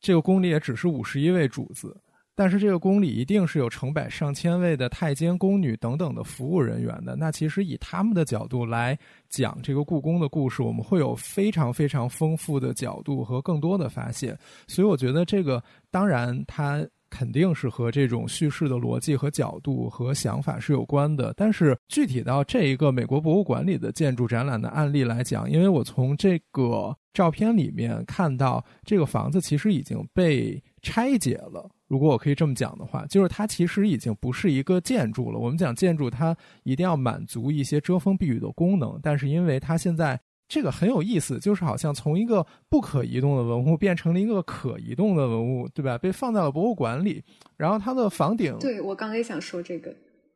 [0.00, 1.96] 这个宫里也只是五十一位主子，
[2.34, 7.16] 但是这个宫里一定是有成百上千位的太监、宫女等等的服务人员的。
[7.16, 14.38] 那其实以他们的角度来讲这个故宫的故事，我们会有非常非常丰富的角度和更多的发现。
[14.66, 16.86] 所以我觉得这个当然它。
[17.10, 31.70] 肯定是和这种叙事的逻辑和角度和想法是有关的，但是具体到这一个美国博物馆里的建筑展览的案例来讲，因为我从这个照片里面看到，这个房子其实已经被拆解了。
[31.88, 35.38] 如果我可以这么讲的话，就是它其实已经不是一个建筑了。
[35.38, 40.20] 我们讲建筑，它一定要满足一些遮风避雨的功能，但是因为它现在。
[40.48, 45.98] 这个很有意思，就是好像从一个不可移动的文物变成了一个可移动的文物，对吧？
[45.98, 47.22] 被放在了博物馆里，
[47.56, 49.92] 然后它的房顶，对我刚刚也想说这个，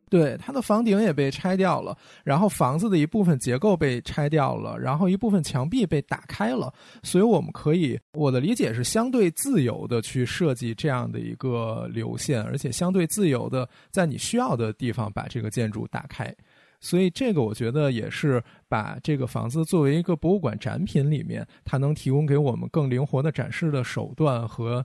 [0.08, 6.72] 对它的房顶也被拆掉了，然后房子的一部分结构被拆掉了，然后一部分墙壁被打开了，
[7.04, 16.34] 所以我们可以，我的理解是相对自由的去设计这样的一个流线，而且相对自由的在你需要的地方把这个建筑打开。
[16.80, 24.84] 所以这个我觉得也是把这个房子作为一个博物馆展品里面，它能提供给我们更灵活的展示的手段和，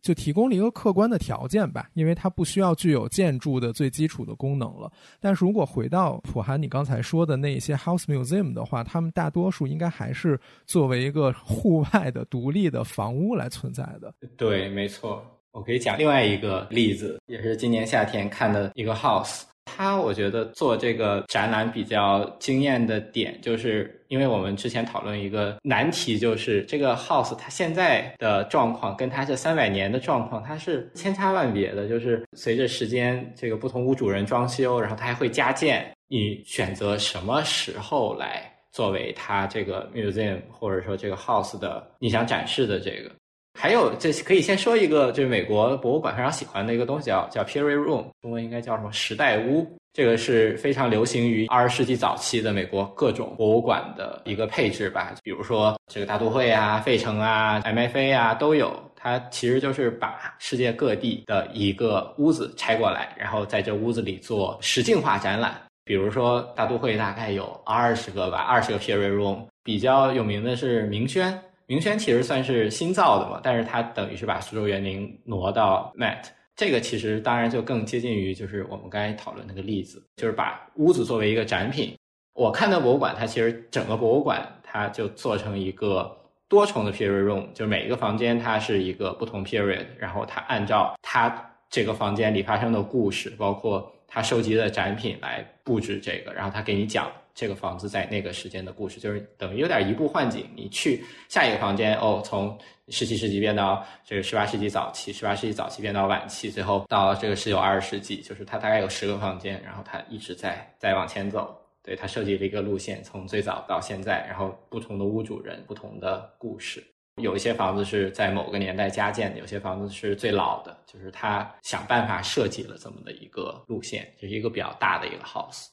[0.00, 4.90] 就提供了一个客观的条件吧，因为它不需要具有建筑的最基础的功能了。
[5.20, 14.14] 但是如果回到普涵你刚才说的那些 house museum 的话，他们大多数应该还是作为一个户外的独立的房屋来存在的。
[14.36, 15.24] 对，没错。
[15.50, 19.42] 我可以讲另外一个例子，也是今年夏天看的一个 house。
[19.66, 31.86] 他我觉得做这个展览比较惊艳的点，就是因为我们之前讨论一个难题，就是这个 house 它现在的状况跟它这三百年的状况，它是千差万别的。
[31.86, 35.86] 就是随着时间，这个不同屋主人装修，然后它还会加建。
[36.08, 43.10] 你选择什么时候来作为它这个 museum，或者说这个 house 的你想展示的这个？
[43.56, 49.66] 还有，这可以先说一个，就是美国博物馆非常喜欢的一个东西，叫叫 Period Room，中文应该叫什么时代屋。
[49.94, 58.78] 这个是非常流行于二十世纪早期的美国各种博物馆的一个配置吧，比如说这个大都会啊、费城啊、MFA 啊都有。
[58.94, 65.58] 它其实就是把世界各地的一个屋子拆过来，然后在这屋子里做实境化展览。
[65.84, 69.46] 比如说大都会大概有二十个吧，二十个 Period Room。
[69.62, 71.36] 比较有名的是明轩，
[71.66, 76.24] 明轩其实算是新造的嘛，但是它等于是把苏州园林挪到 Met。
[76.54, 81.94] 这个其实当然就更接近于就是我们刚才讨论那个例子，就是把屋子作为一个展品。
[82.34, 86.16] 我看的博物馆，它其实整个博物馆它就做成一个
[86.48, 97.10] 多重的 period room，就是每一个房间它是一个不同 period，然后它按照它这个房间里发生的故事，包括它收集的展品来布置这个，然后它给你讲。
[97.36, 100.48] 这个房子在那个时间的故事，就是等于有点移步换景。
[100.56, 102.58] 你去下一个房间，哦，从
[102.88, 111.54] 十七世纪变到这个十八世纪早期，十八世纪早期变到晚期，最后到这个十九二十世纪，就是它大概有十个房间，然后它一直在在往前走。
[111.82, 116.82] 对，它设计了一个路线，从最早到现在，然后不同的屋主人，不同的故事。
[117.22, 125.66] 有一些房子是在某个年代加建的，有些房子是最老的，就是他想办法设计了这么的一个路线，就是一个比较大的一个 house。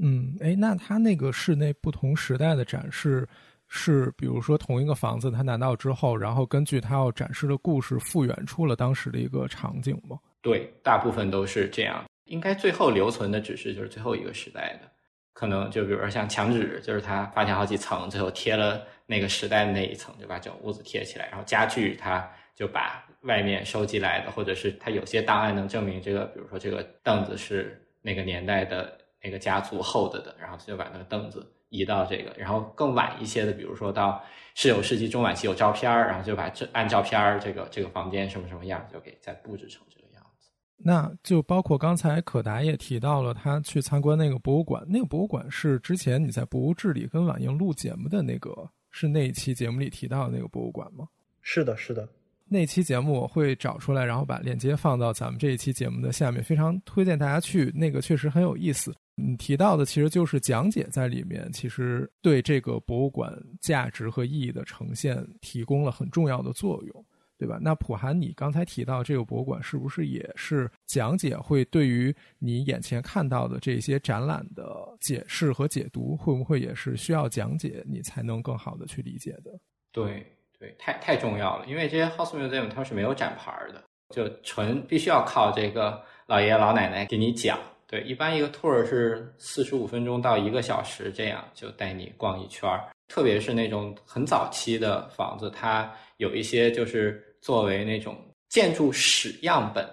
[0.00, 3.28] 嗯，哎，那它那个室内不同时代的展示，
[3.66, 10.16] 是比如说同一个房子，它拿到之后，然后根据它要展示的故事，复原出了当时的一个场景吗？
[10.40, 12.04] 对，大部分都是这样。
[12.26, 14.88] 应该最后留存的只是就是最后一个时代的，
[15.32, 21.26] 可能就比如说像墙纸，就是他发现好几层，最后贴了那个时代的那一层，就把整屋子贴起来。
[21.26, 22.24] 然后家具，它
[22.54, 28.96] 就把外面收集来的，或者是它有些档案能证明这个，比如说这个凳子是那个年代的。
[29.22, 34.22] 那个家族厚的的，然后他就把那个凳子移到这个，然后更晚一些的，比如说到
[34.54, 40.50] 十九世纪中晚期有照片儿，然后就把这按照片儿这个这个房间什么什么样，就给再布置成这个样子。
[40.76, 51.08] 那就包括刚才可达也提到了，他去参观那个博物馆，那个博物馆是之前你在《博物志》里跟婉莹录节目的那个，是那一期节目里提到的那个博物馆吗？
[51.42, 52.08] 是的，是的。
[52.50, 58.94] 那期节目我会找出来，然后把链接放到咱们这一期节目的下面，非常推荐大家去，那个确实很有意思。
[59.18, 67.04] 你提到的其实就是讲解在里面，其实对这个博物馆价值和意义的呈现提供了很重要的作用，
[67.36, 67.58] 对吧？
[67.60, 74.64] 那普涵，你刚才提到这个博物馆是不是也是讲解会对于你眼前看到的这些展览的
[75.00, 79.50] 解释和解读，会不会也是需要讲解你才能更好的去理解的？
[79.90, 80.24] 对
[80.60, 83.82] 对，太太重要了，因为这些 house museum 它是没有展牌的，
[84.14, 87.58] 就纯必须要靠这个老爷爷老奶奶给你讲。
[87.90, 92.84] 对，一般一个 tour 是四十五分钟到一个小时，这样就带你逛一圈儿。
[93.08, 98.14] 特别是那种很早期的房子，它有一些就是作为那种
[98.50, 99.88] 建筑史样本，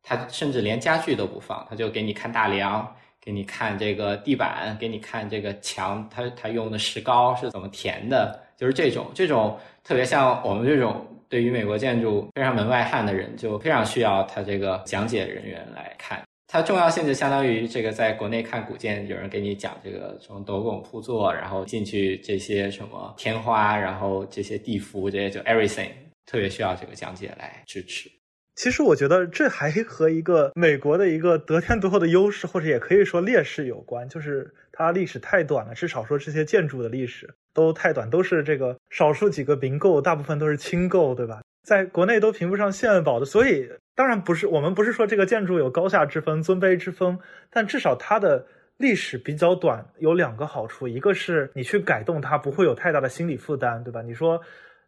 [0.00, 2.88] 它甚至连家具都不放，它就给你看大梁，
[3.20, 16.22] 给你看这个地板，给你看这个墙，它它用的石膏是怎么填的，就是这种这种特别像我们这种对于美国建筑非常门外汉的人，就非常需要他这个讲解人员来看。
[16.52, 25.90] 它重要性就相当于这个，在国内看古建，有人给你讲这个什么斗拱铺座，然后进去这些什么天花，然后这些地符，这些就 everything，
[26.26, 28.10] 特别需要这个讲解来支持。
[28.56, 35.72] 其实我觉得这还和一个美国的一个得天独厚的优势，或者也可以说劣势有关，就是它历史太短了。
[35.72, 41.40] 至少说这些建筑的历史都太短，都是这个少数几个民构，大部分都是清构，对吧？
[41.62, 47.18] 在国内都评不上县宝的，所以当然不是我们不是说这个建筑有高下之分、尊卑之分，
[47.50, 48.46] 但至少它的
[48.78, 54.00] 历史比较短，有两个好处，一个是你去改动它不会有太大的心理负担，对吧？
[54.02, 54.40] 你说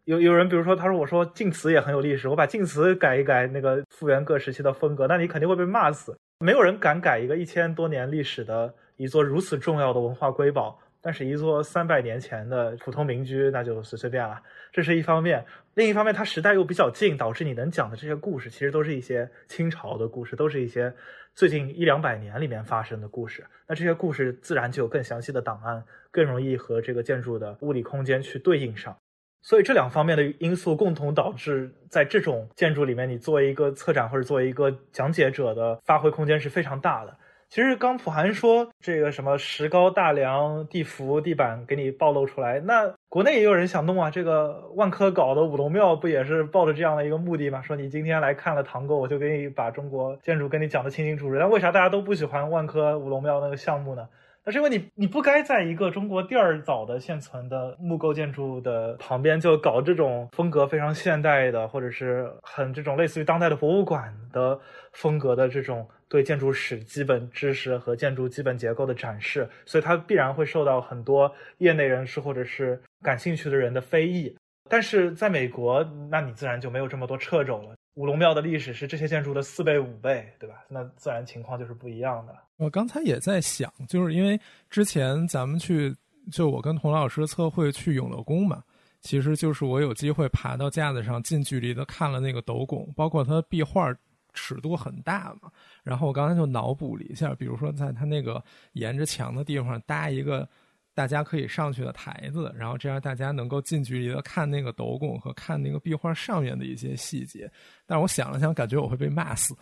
[0.05, 10.79] 有有人比如说他说我说晋祠也很有历史，我把晋祠改一改，那个复原各时期的风格，那你肯定会被骂死，没有人敢改一个一千多年历史的一座如此重要的文化瑰宝。
[11.05, 14.41] 但是，一座三百年前的普通民居，那就随随便了。
[14.71, 20.93] 这是一方面，另一方面，它时代又比较近，导致你能讲的这些故事，其实都是一些清朝的故事，都是一些
[21.35, 23.43] 最近一两百年里面发生的故事。
[23.67, 28.95] 那这些故事自然就有更详细的档案，更容易和这个建筑的物理空间去对应上。
[29.41, 37.13] 所以，这两方面的因素共同导致，在这种建筑里面，你作为一个策展或者作为一个讲解者的发挥空间是非常大的。
[37.53, 44.09] 其实刚普涵说这个什么石膏大梁、地符、地板给你暴露出来，那国内也有人想弄啊。
[44.09, 47.61] 这个万科搞的五龙庙不也是抱着这样的一个目的吗？
[47.61, 51.37] 说你今天来看了唐构，我就给你把中国建筑跟你讲的清清楚楚。
[51.37, 54.09] 但为啥大家都不喜欢万科五龙庙那个项目呢？
[54.45, 64.59] 那是因为你你不该在一个中国第二早的现存的木构建筑的旁边就搞这种风格非常现代的，或者是很这种类似于当代的博物馆的
[64.91, 74.31] 风格的这种对建筑史基本知识和建筑基本结构的展示，所以它必然会受到很多业内人士或者是感兴趣的人的非议。
[74.69, 77.73] 但是在美国，那你自然就没有这么多掣肘了。
[77.95, 80.63] 五龙庙的历史是这些建筑的四倍五倍，对吧？
[80.69, 82.37] 那自然情况就是不一样的。
[82.57, 84.39] 我刚才也在想，就是因为
[84.69, 85.91] 之前咱们去，
[86.31, 88.61] 就我跟童老师测绘去永乐宫嘛，
[89.01, 93.91] 其实就是我有机会爬到架子上，近距离的看了那个斗拱，包括它的壁画
[94.33, 95.51] 尺度很大嘛。
[95.83, 100.47] 然后我刚才就脑补了一下，比如说在它那个沿着墙的地方搭一个。
[100.95, 107.49] 大家可以上去的台子，然后这样大家能够近距离的看那个斗拱和看那个壁画上面的一些细节。
[107.85, 109.55] 但是我想了想，感觉我会被骂死。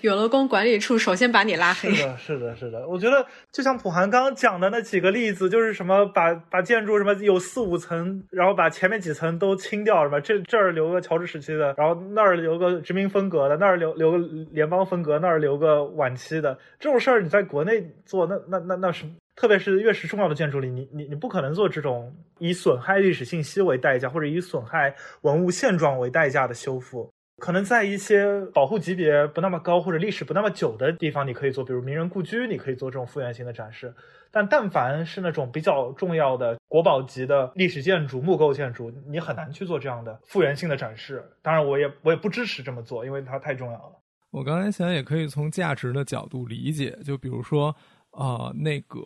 [0.00, 1.90] 永乐宫管理处首先把你拉黑。
[1.94, 2.88] 是的，是的，是的。
[2.88, 14.18] 我觉得就像普涵刚刚讲的那几个例子，就是什么把把建筑什么有四五层，然后把前面几层都清掉，什么这这儿留个乔治时期的，然后那儿留个殖民风格的，那儿留留个
[14.50, 19.06] 联邦风格，那儿留个晚期的，这种事儿你在国内做，那那那那是。
[19.34, 27.10] 特别是越是重要的建筑里，你你你不可能做这种以损害历史信息为代价，或者以损害文物现状为代价的修复。
[27.38, 33.92] 可能在一些保护级别不那么高或者历史不那么久的地方，你可以做，比如名人故居，你可以做这种复原性的展示。
[34.30, 41.24] 但但凡是那种比较重要的国宝级的历史建筑、木构建筑，你很难去做这样的复原性的展示。
[41.42, 43.92] 当然，我也我也不支持这么做，因为它太重要了。
[44.30, 47.74] 我刚才想也可以从价值的角度理解，就比如说。
[48.12, 49.00] 啊，那个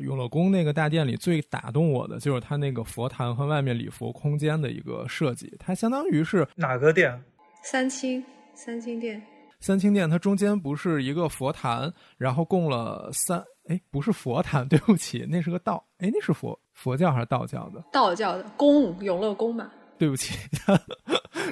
[0.00, 7.20] 永乐宫那个大殿里最打动我的就是它那个佛坛和外面礼佛空间的一个设计，它相当于是哪个殿？
[7.62, 8.22] 三清，
[8.54, 9.20] 三清殿。
[9.60, 17.84] 三清殿它中间不是一个佛坛，然后供了三，哎，不是佛坛， 对不起，那是个道，哎，那是佛佛教还是道教的？
[17.92, 19.70] 道教的宫，永乐宫嘛。
[19.98, 20.32] 对不起，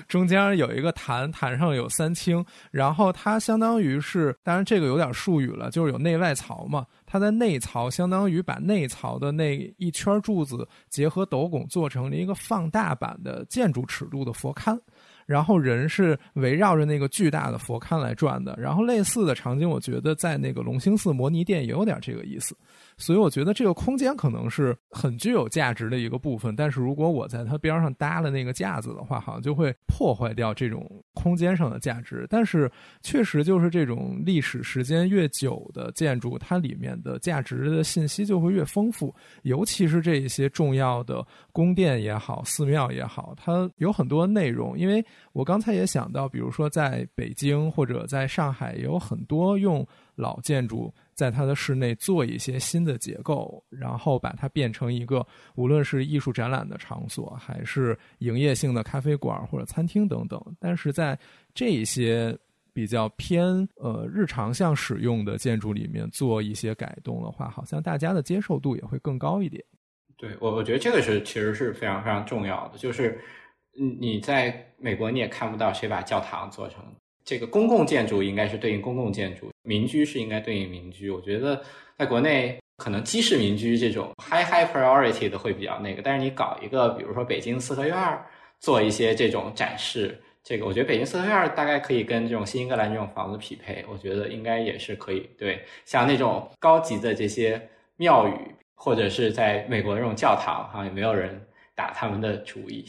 [0.09, 6.87] 中间有一个坛，坛上有三清，然后它相当于是，当然这个有点术语了，就是有内外槽嘛。
[7.11, 14.79] 它的内槽相当于把内槽的那一圈柱子结合斗拱做成了一个放大版的建筑尺度的佛龛，
[15.25, 18.55] 然后人是围绕着那个巨大的佛龛来转的。
[18.59, 22.55] 然后类似的场景，我觉得在那个龙兴寺摩尼殿也有点这个意思。
[22.99, 30.84] 所以我觉得这个空间可能是很具有价值的一个部分，但是如果我在它边上搭了那个架子的话，好像就会破坏掉这种
[31.14, 32.26] 空间上的价值。
[32.28, 32.70] 但是
[33.01, 44.76] 确实就是这种历史时间越久的建筑，它里面的价值的信息就会越丰富，尤其是这一些重要的宫殿也好、寺庙也好，它有很多内容。
[44.76, 49.86] 因为我刚才也想到，比如说在北京或者在上海，也有很多用
[50.16, 50.92] 老建筑。
[51.19, 60.41] 在它的室内做一些新的结构，然后把它变成一个无论是艺术展览的场所，还是营业性的咖啡馆或者餐厅等等。
[60.61, 61.19] 但是在
[61.53, 62.39] 这一些
[62.73, 69.61] 比较偏呃日常向使用的建筑里面做一些改动的话，好像大家的接受度也会更高一点。
[70.16, 72.79] 对我，我觉得这个是其实是非常非常重要的。
[72.79, 73.19] 就是
[73.99, 76.81] 你在美国你也看不到谁把教堂做成。
[77.25, 81.11] 这个公共建筑应该是对应公共建筑，民居是应该对应民居。
[81.11, 81.62] 我觉得
[81.99, 87.95] 在国内可能基式民居这种 high high priority 的会比较那个，但是你搞一个，比如说北京四合院
[88.59, 95.29] 做一些这种展示，这个我觉得北京四合院大概可以跟这种新英格兰这种房子匹配，我觉得应该也是可以。
[95.37, 97.61] 对，像那种高级的这些
[97.97, 98.33] 庙宇，
[98.75, 101.41] 或者是在美国这种教堂，好像也没有人
[101.75, 102.87] 打他们的主意。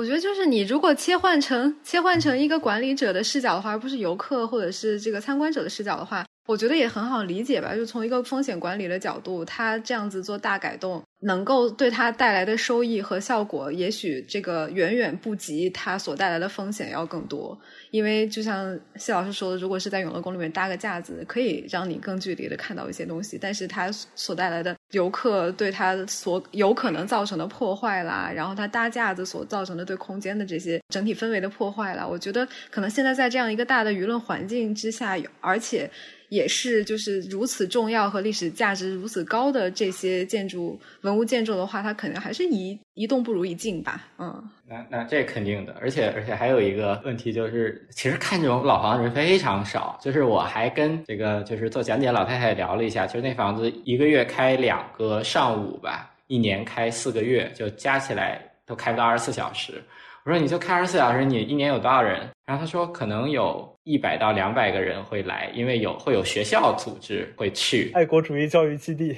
[0.00, 7.74] 我觉得就是你如果切换成切换成一个管理者的视角的话，而不是游客或者是这个参观者的视角的话，我觉得也很好理解吧。
[7.74, 11.02] 就从一个风险管理的角度，他这样子做大改动。
[11.22, 17.58] 能够对它带来的收益和效果，也许这个远远不及它所带来的风险要更多。
[17.90, 35.90] 因为就像谢老师说的，如果是在永乐宫里面搭个架子，可以让你更距离的看到一些东西，但是它所带来的游客对它所有可能造成的破坏啦，然后它搭架子所造成的对空间的这些整体氛围的破坏啦，我觉得可能现在在这样一个大的舆论环境之下，而且。
[36.30, 44.06] 也是，就是如此重要和历史价值如此高的这些建筑文物建筑的话，它可能还是一一动不如一静吧。
[44.16, 49.98] 嗯，那那这肯定的，而且而且还有一个问题就是，其实看这种老房子人非常少。
[50.00, 59.82] 就是我还跟这个就是做讲解老太太聊了一下，就是那房子一个月开两个上午吧，一年开四个月，就加起来都开不到二十四小时。
[60.24, 62.20] 我说你就开二十四小时，你一年有多少人？
[62.46, 63.68] 然后他说可能有。
[63.90, 69.16] 一百到两百个人会来，因为有会有学校组织会去爱国主义教育基地。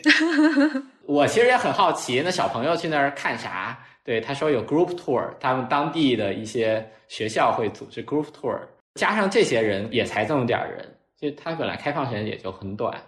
[1.05, 3.79] 我其实也很好奇，那小朋友去那儿看啥？
[4.03, 8.59] 对，他说有 group tour，他们当地的一些学校会组织 group tour，
[8.95, 10.89] 加上这些人也才这么点儿人，
[11.21, 12.99] 就他本来开放时间也就很短。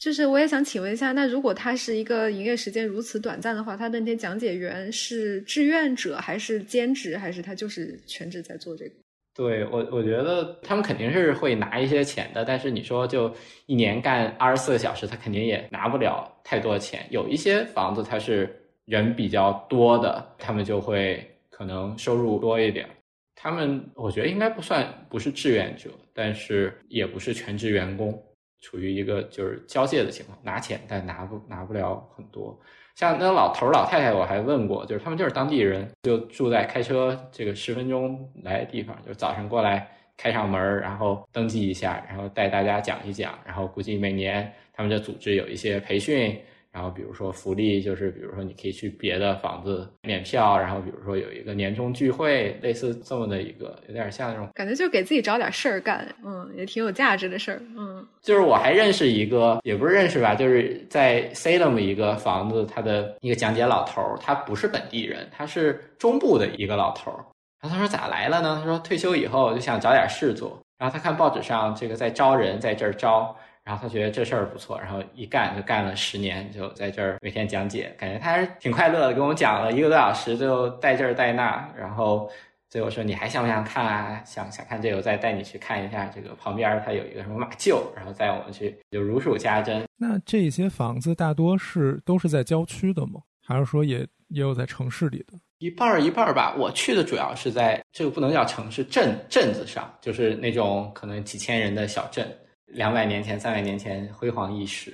[0.00, 8.94] 就是我也想请问一下，那如果他是一个营业时间如此短暂的话，他的那些讲解员是志愿者还是兼职，还是他就是全职在做这个？
[9.34, 13.34] 对我，我觉得他们肯定是会拿一些钱的，但是你说就
[13.66, 17.06] 一年干二十四个小时，他肯定也拿不了太多钱。
[17.10, 18.54] 有一些房子它是
[18.84, 22.86] 人比较多的，他们就会可能收入多一点。
[23.34, 28.22] 他们我觉得应该不算不是志愿者，但是也不是全职员工。
[28.60, 32.56] 处于一个就是交界的情况，拿钱但拿不拿不了很多。
[32.94, 46.38] 像那老头老太太，我还问过，就是他们就是当地人，就住在开车这个十分钟来的地方，就早上过来开上门，然后登记一下，然后带大家讲一讲，然后估计每年他们的组织有一些培训。
[46.72, 58.06] 然后比如说福利，就是比如说你可以去别的房子免票，然后比如说有一个年终聚会，类似这么的一个，有点像那种感觉，就给自己找点事儿干，嗯，也挺有价值的事儿，嗯。
[58.22, 67.20] 就是我还认识一个，也不是认识吧，就是在 Salem 一个房子，他的一个讲解老头儿，他不是本地人，他是中部的一个老头儿。
[67.60, 68.58] 然后他说咋来了呢？
[68.62, 73.36] 他说退休以后就想找点事做，然后他看报纸上这个在招人，在这儿招。
[73.64, 82.28] 然后他觉得这事儿不错，然后一干就干了十年，就在这儿每天讲解，感觉他还是挺快乐的，跟我们讲了一个多小时，就带这儿带那，然后
[82.68, 84.20] 最后说你还想不想看啊？
[84.24, 89.84] 想想看这个，我再带你去看一下这个旁边，它有一个什么马厩，然后带我们去，就如数家珍。
[89.96, 93.20] 那这些房子大多是都是在郊区的吗？
[93.46, 93.98] 还是说也
[94.28, 95.38] 也有在城市里的？
[95.58, 96.52] 一半儿一半儿吧。
[96.58, 102.28] 我去的主要是在这个不能叫城市，镇镇子上，就是那种可能几千人的小镇。
[102.72, 104.92] 两百年前、三百年前辉煌一时。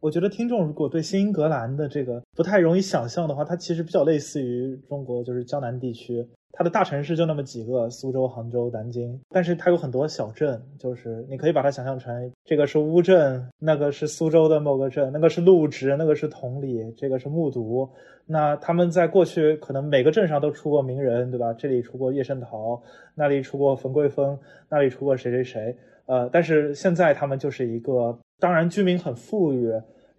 [0.00, 6.26] 我觉得听众如果对新英格兰的这个不太容易想象的话，它其实比较类似于中国，就是江南地区。
[6.52, 9.20] 它的大城市就那么几个，苏州、杭州、南京。
[9.28, 17.88] 但是它有很多小镇，就是你可以把它想象成这个是乌镇，那个是苏州的某个镇，那个是陆直，那个是同里，这个是木渎。
[18.24, 21.52] 那他们在过去可能每个镇上都出过名人，对吧？
[21.52, 22.82] 这里出过叶圣陶，
[23.14, 24.38] 那里出过冯桂峰，
[24.70, 25.76] 那里出过谁谁谁。
[26.08, 29.70] 呃，但是现在他们就是一个，当然居民很富裕，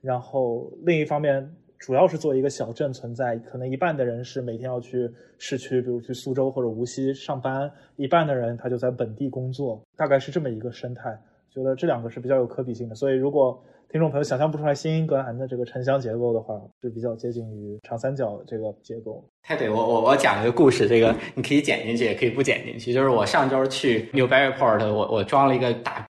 [0.01, 5.09] 然后另一方面主要是做一个小镇存在，可能一半的人是每天要去
[5.39, 11.19] 市区，比如去苏州或者无锡上班，一半的人他就在本地工作，大概是这么一个生态。
[11.49, 13.59] 觉得这两个是比较有可比性的，所以如果
[13.91, 19.27] 听众朋友想象不出来新英格兰的这个城乡结构的话，是比较接近于长三角这个结构。
[19.41, 22.93] 太对，我我我讲一个故事，这个你可以剪进去，也可以不剪进去。
[22.93, 26.05] 就是我上周去 Newburyport，我我装了一个大，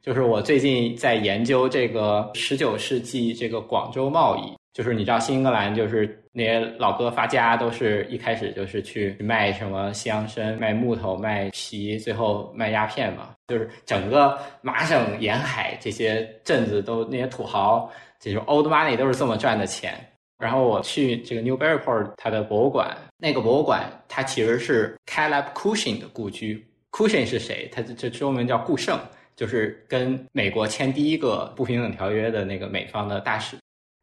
[0.00, 4.57] 就是我最近在研究这个十九世纪这个广州贸易。
[4.72, 13.30] 就是你知道新英格兰，就是那些老哥发家都是一开始就是去卖什么西洋参、卖木头、卖皮，最后卖鸦片嘛。
[13.48, 17.90] 就是整个麻省沿海这些镇子都那些土豪，
[18.20, 19.94] 这种 old money 都是这么赚的钱。
[20.38, 26.64] 然后我去这个 Newburyport 它的博物馆，那个博物馆它其实是 Caleb Cushing 的故居。
[26.92, 27.68] Cushing 是谁？
[27.72, 28.98] 他这中文叫顾盛，
[29.34, 33.56] 就是跟美国签第一个不平等条约的那个美方的大使。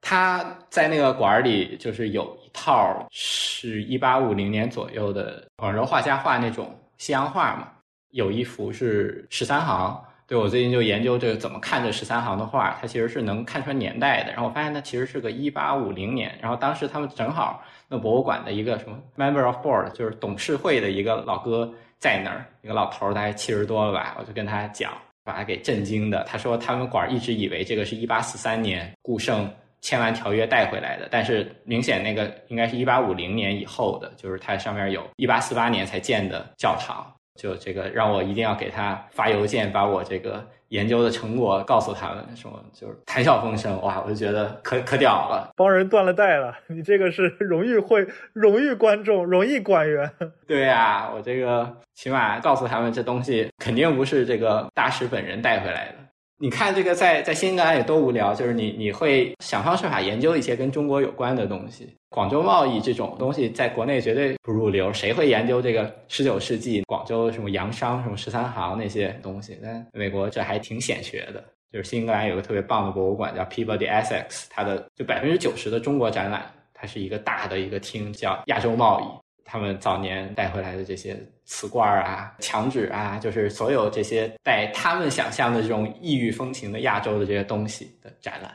[0.07, 7.69] 他在那个馆里，就是有一套是一八五零年左右的广州画家画那种西洋画嘛，
[8.11, 9.99] 有一幅是十三行。
[10.27, 14.31] 对我最近就研究这个怎么看这十三行的画，它其实是能看出来年代的。
[14.31, 16.37] 然后我发现它其实是个一八五零年。
[16.39, 21.67] 然后当时他们正好那博物馆的一个什么 member of board，就是董事会的一个老哥
[21.97, 24.15] 在那儿，一个老头儿，大概七十多了吧。
[24.19, 26.23] 我就跟他讲，把他给震惊的。
[26.25, 29.49] 他说他们馆一直以为这个是一八四三年顾盛。
[29.81, 50.09] 签完条约带回来的，但是明显那个应该是一八五零年以后的，就是它上面有一八四八年才建的教堂，就这个让我一定要给他发邮件，把我这个研究的成果告诉他们，什么就是谈笑风生，哇，我就觉得可可屌了，帮人断了代了，你这个是荣誉会、荣誉观众、荣誉官员。
[50.47, 56.04] 对呀，我这个起码告诉他们，这东西肯定不是这个大使本人带回来的。
[56.37, 61.95] 你看这个在在新英格兰也多无聊，就是你你会想方设法研究一些跟中国有关的东西。
[62.09, 69.57] 广州贸易这种东西在国内绝对不入流，谁会研究这个十九世纪广州什么洋商、什么十三行那些东西？
[69.61, 71.43] 但美国这还挺显学的。
[71.71, 79.03] 就是新英格兰有个特别棒的博物馆叫 Peabody Essex，它的就百分之九十的中国展览，它是一个大的一个厅，叫亚洲贸易。
[79.43, 88.51] 他们早年带回来的这些瓷罐啊、墙纸啊，就是所有这些带他们想象的这种异域风情的亚洲的这些东西的展览。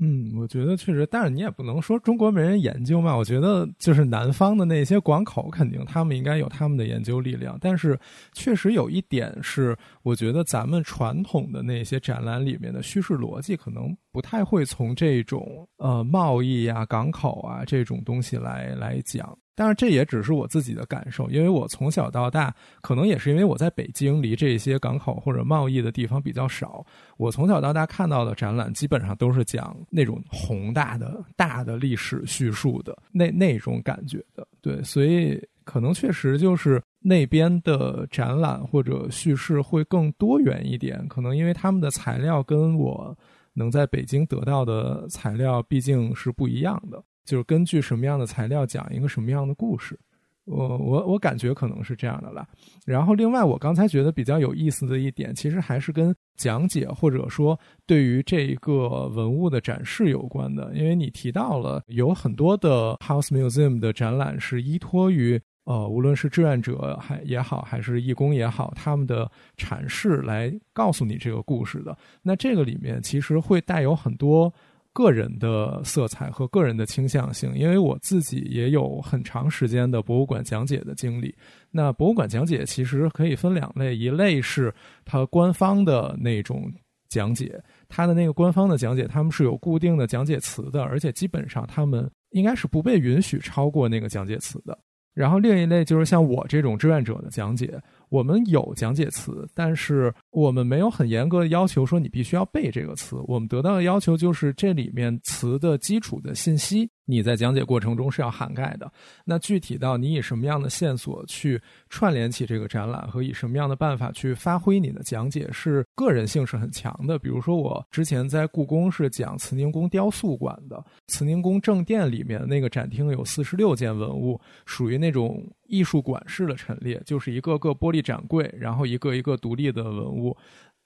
[0.00, 3.16] 嗯，我觉得确实，但是你也不能说中国没人研究嘛。
[3.16, 7.56] 我觉得就是南方的那些广口，肯定他们应该有他们的研究力量。
[7.60, 7.96] 但是
[8.32, 19.38] 确实有一点是，我觉得咱们传统的那些展览里面的叙事逻辑，可能不太会从这种呃贸易啊、港口啊这种东西来来讲。
[19.54, 26.84] 当然，这也只是我自己的感受，因为我从小到大，可能也是因为我在北京，离这些港口或者贸易的地方比较少。
[27.18, 34.46] 我从小到大看到的展览，基本上都是讲那种宏大的、大的历史叙述的那那种感觉的。
[34.62, 41.06] 对，所以可能确实就是那边的展览或者叙事会更多元一点。
[41.08, 43.14] 可能因为他们的材料跟我
[43.52, 47.02] 能在北京得到的材料毕竟是不一样的。
[47.24, 49.98] 就是根据什么样的材料讲一个什么样的故事，
[50.44, 52.46] 我我我感觉可能是这样的啦。
[52.84, 60.72] 然后另外，我刚才觉得比较有意思的一点，其实还是跟讲解或者说对于这一个文物的展示有关的。
[60.74, 71.96] 因为你提到了有很多的 House Museum 的展览是依托于呃，无论是志愿者还也好，还是义工也好，他们的阐释来告诉你这个故事的。
[72.20, 74.52] 那这个里面其实会带有很多。
[74.92, 81.34] 个人的色彩和个人的倾向性，因为我自己也有很长时间的博物馆讲解的经历。
[81.70, 84.72] 那博物馆讲解其实可以分两类，一类是
[85.04, 86.70] 它官方的那种
[87.08, 87.58] 讲解，
[87.88, 94.78] 它的那个官方的讲解，他们是有固定的讲解词的，而且基本上他们应该是不被允许超过那个讲解词的。
[95.14, 97.80] 然后另一类就是像我这种志愿者的讲解。
[98.12, 103.16] 我们有讲解词，但是我们没有很严格的要求说你必须要背这个词。
[103.26, 106.86] 我们得到的要求就是这里面词的基础的信息。
[107.12, 108.90] 你在讲解过程中是要涵盖的。
[109.24, 111.60] 那具体到你以什么样的线索去
[111.90, 117.18] 串联起这个展览，和以什么样的办法去发挥你的讲解，是个人性是很强的。
[117.18, 130.36] 比如说，我之前在故宫是讲慈宁宫雕塑馆的，慈宁宫正殿里面那个展厅有四十六件文物，属于那种艺术馆式的陈列，就是一个个玻璃展柜，然后一个一个独立的文物。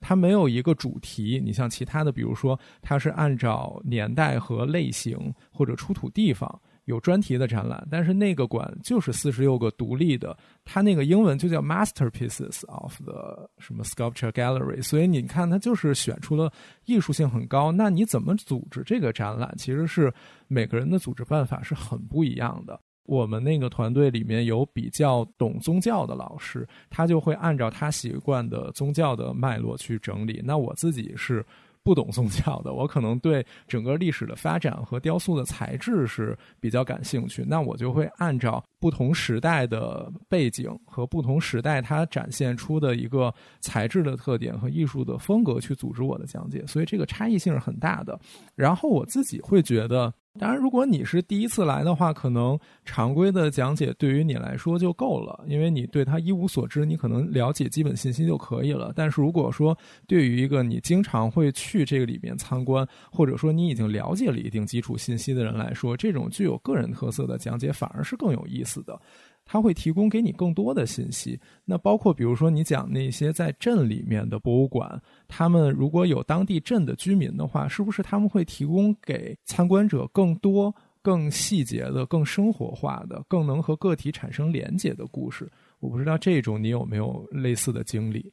[0.00, 16.52] 它没有一个主题，你像其他的，比如说它是按照年代和类型或者出土地方有专题的展览，但是那个馆就是四十六个独立的，它那个英文就叫 Masterpieces of the 什么 Sculpture Gallery，所以你看它就是选出了
[16.84, 17.72] 艺术性很高。
[17.72, 20.12] 那你怎么组织这个展览，其实是
[20.46, 22.78] 每个人的组织办法是很不一样的。
[23.06, 30.42] 我们那个团队里面有比较懂宗教的老师，他就会按照他习惯的宗教的脉络去整理。
[30.44, 31.44] 那我自己是
[31.82, 37.44] 不懂宗教的，我可能对整个历史的发展和雕塑的材质是比较感兴趣。
[37.46, 48.18] 那我就会按照不同时代的背景和不同时代它展现出的一个材质的特点和艺术的风格去组织我的讲解，所以这个差异性是很大的。
[48.54, 50.12] 然后我自己会觉得。
[50.38, 58.92] 当然，如果你是第一次来的话，可能常规的讲解对于你来说就够了，因为你对它一无所知，你可能了解基本信息就可以了。
[58.94, 59.74] 但是如果说
[60.06, 69.00] 对于一个你经常会去这个里面参观，或者说你已经了解了一定基础信息的人来说，这种具有个人特色的讲解反而是更有意思的。
[69.48, 85.48] 它会提供给你更多的信息，那包括比如说你讲那些在镇里面的博物馆，他们如果有当地镇的居民的话，是不是他们会提供给参观者更多、更细节的、更生活化的、更能和个体产生连结的故事？
[85.78, 88.32] 我不知道这种你有没有类似的经历？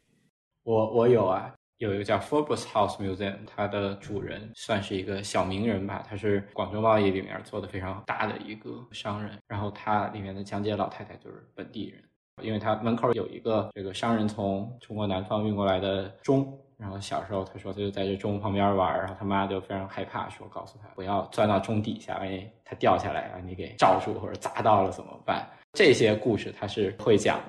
[0.63, 1.53] 我我有啊。
[1.79, 9.37] 有一个叫 Forbes House Museum，它的主人算是一个小名人吧，他是广州贸易里面做的非常大的一个商人。
[9.47, 12.01] 然后他里面的讲解老太太就是本地人，
[12.41, 16.57] 因为他门口有一个这个商人从中国南方运过来的钟。
[16.77, 25.45] 然后小时候他说他就在这钟旁边玩，然后他妈就非常害怕，说告诉他不要钻到钟底下，万一它掉下来，让你给罩住或者砸到了怎么办？
[25.73, 27.45] 这些故事他是会讲的。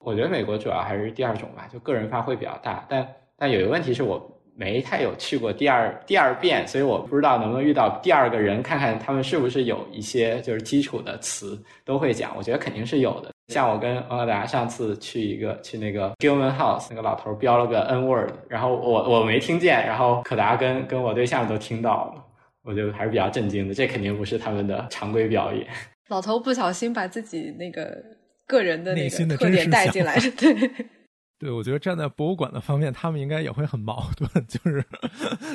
[0.00, 3.06] 我觉得美国主要还是第二种吧，就个人发挥比较大，但。
[3.38, 4.20] 但有一个问题是我
[4.56, 12.36] 没太有去过第二第二遍，所以我不知道能不能遇到第二个人，看看他们是不是有一些就是基础的词都会讲。
[12.36, 13.30] 我觉得肯定是有的。
[13.54, 22.24] 像我跟王小达上次去一个去那个 Gilman House，那个老头标了个 N word，然后我我没听见，然后可达跟跟我对象都听到了，
[22.64, 23.72] 我觉得还是比较震惊的。
[23.72, 25.64] 这肯定不是他们的常规表演。
[26.08, 27.96] 老头不小心把自己那个
[28.46, 30.54] 个人的那个特点带进来，对。
[31.38, 34.28] 对，我觉得站在博物馆的方面，他们应该也会很矛盾。
[34.48, 34.84] 就是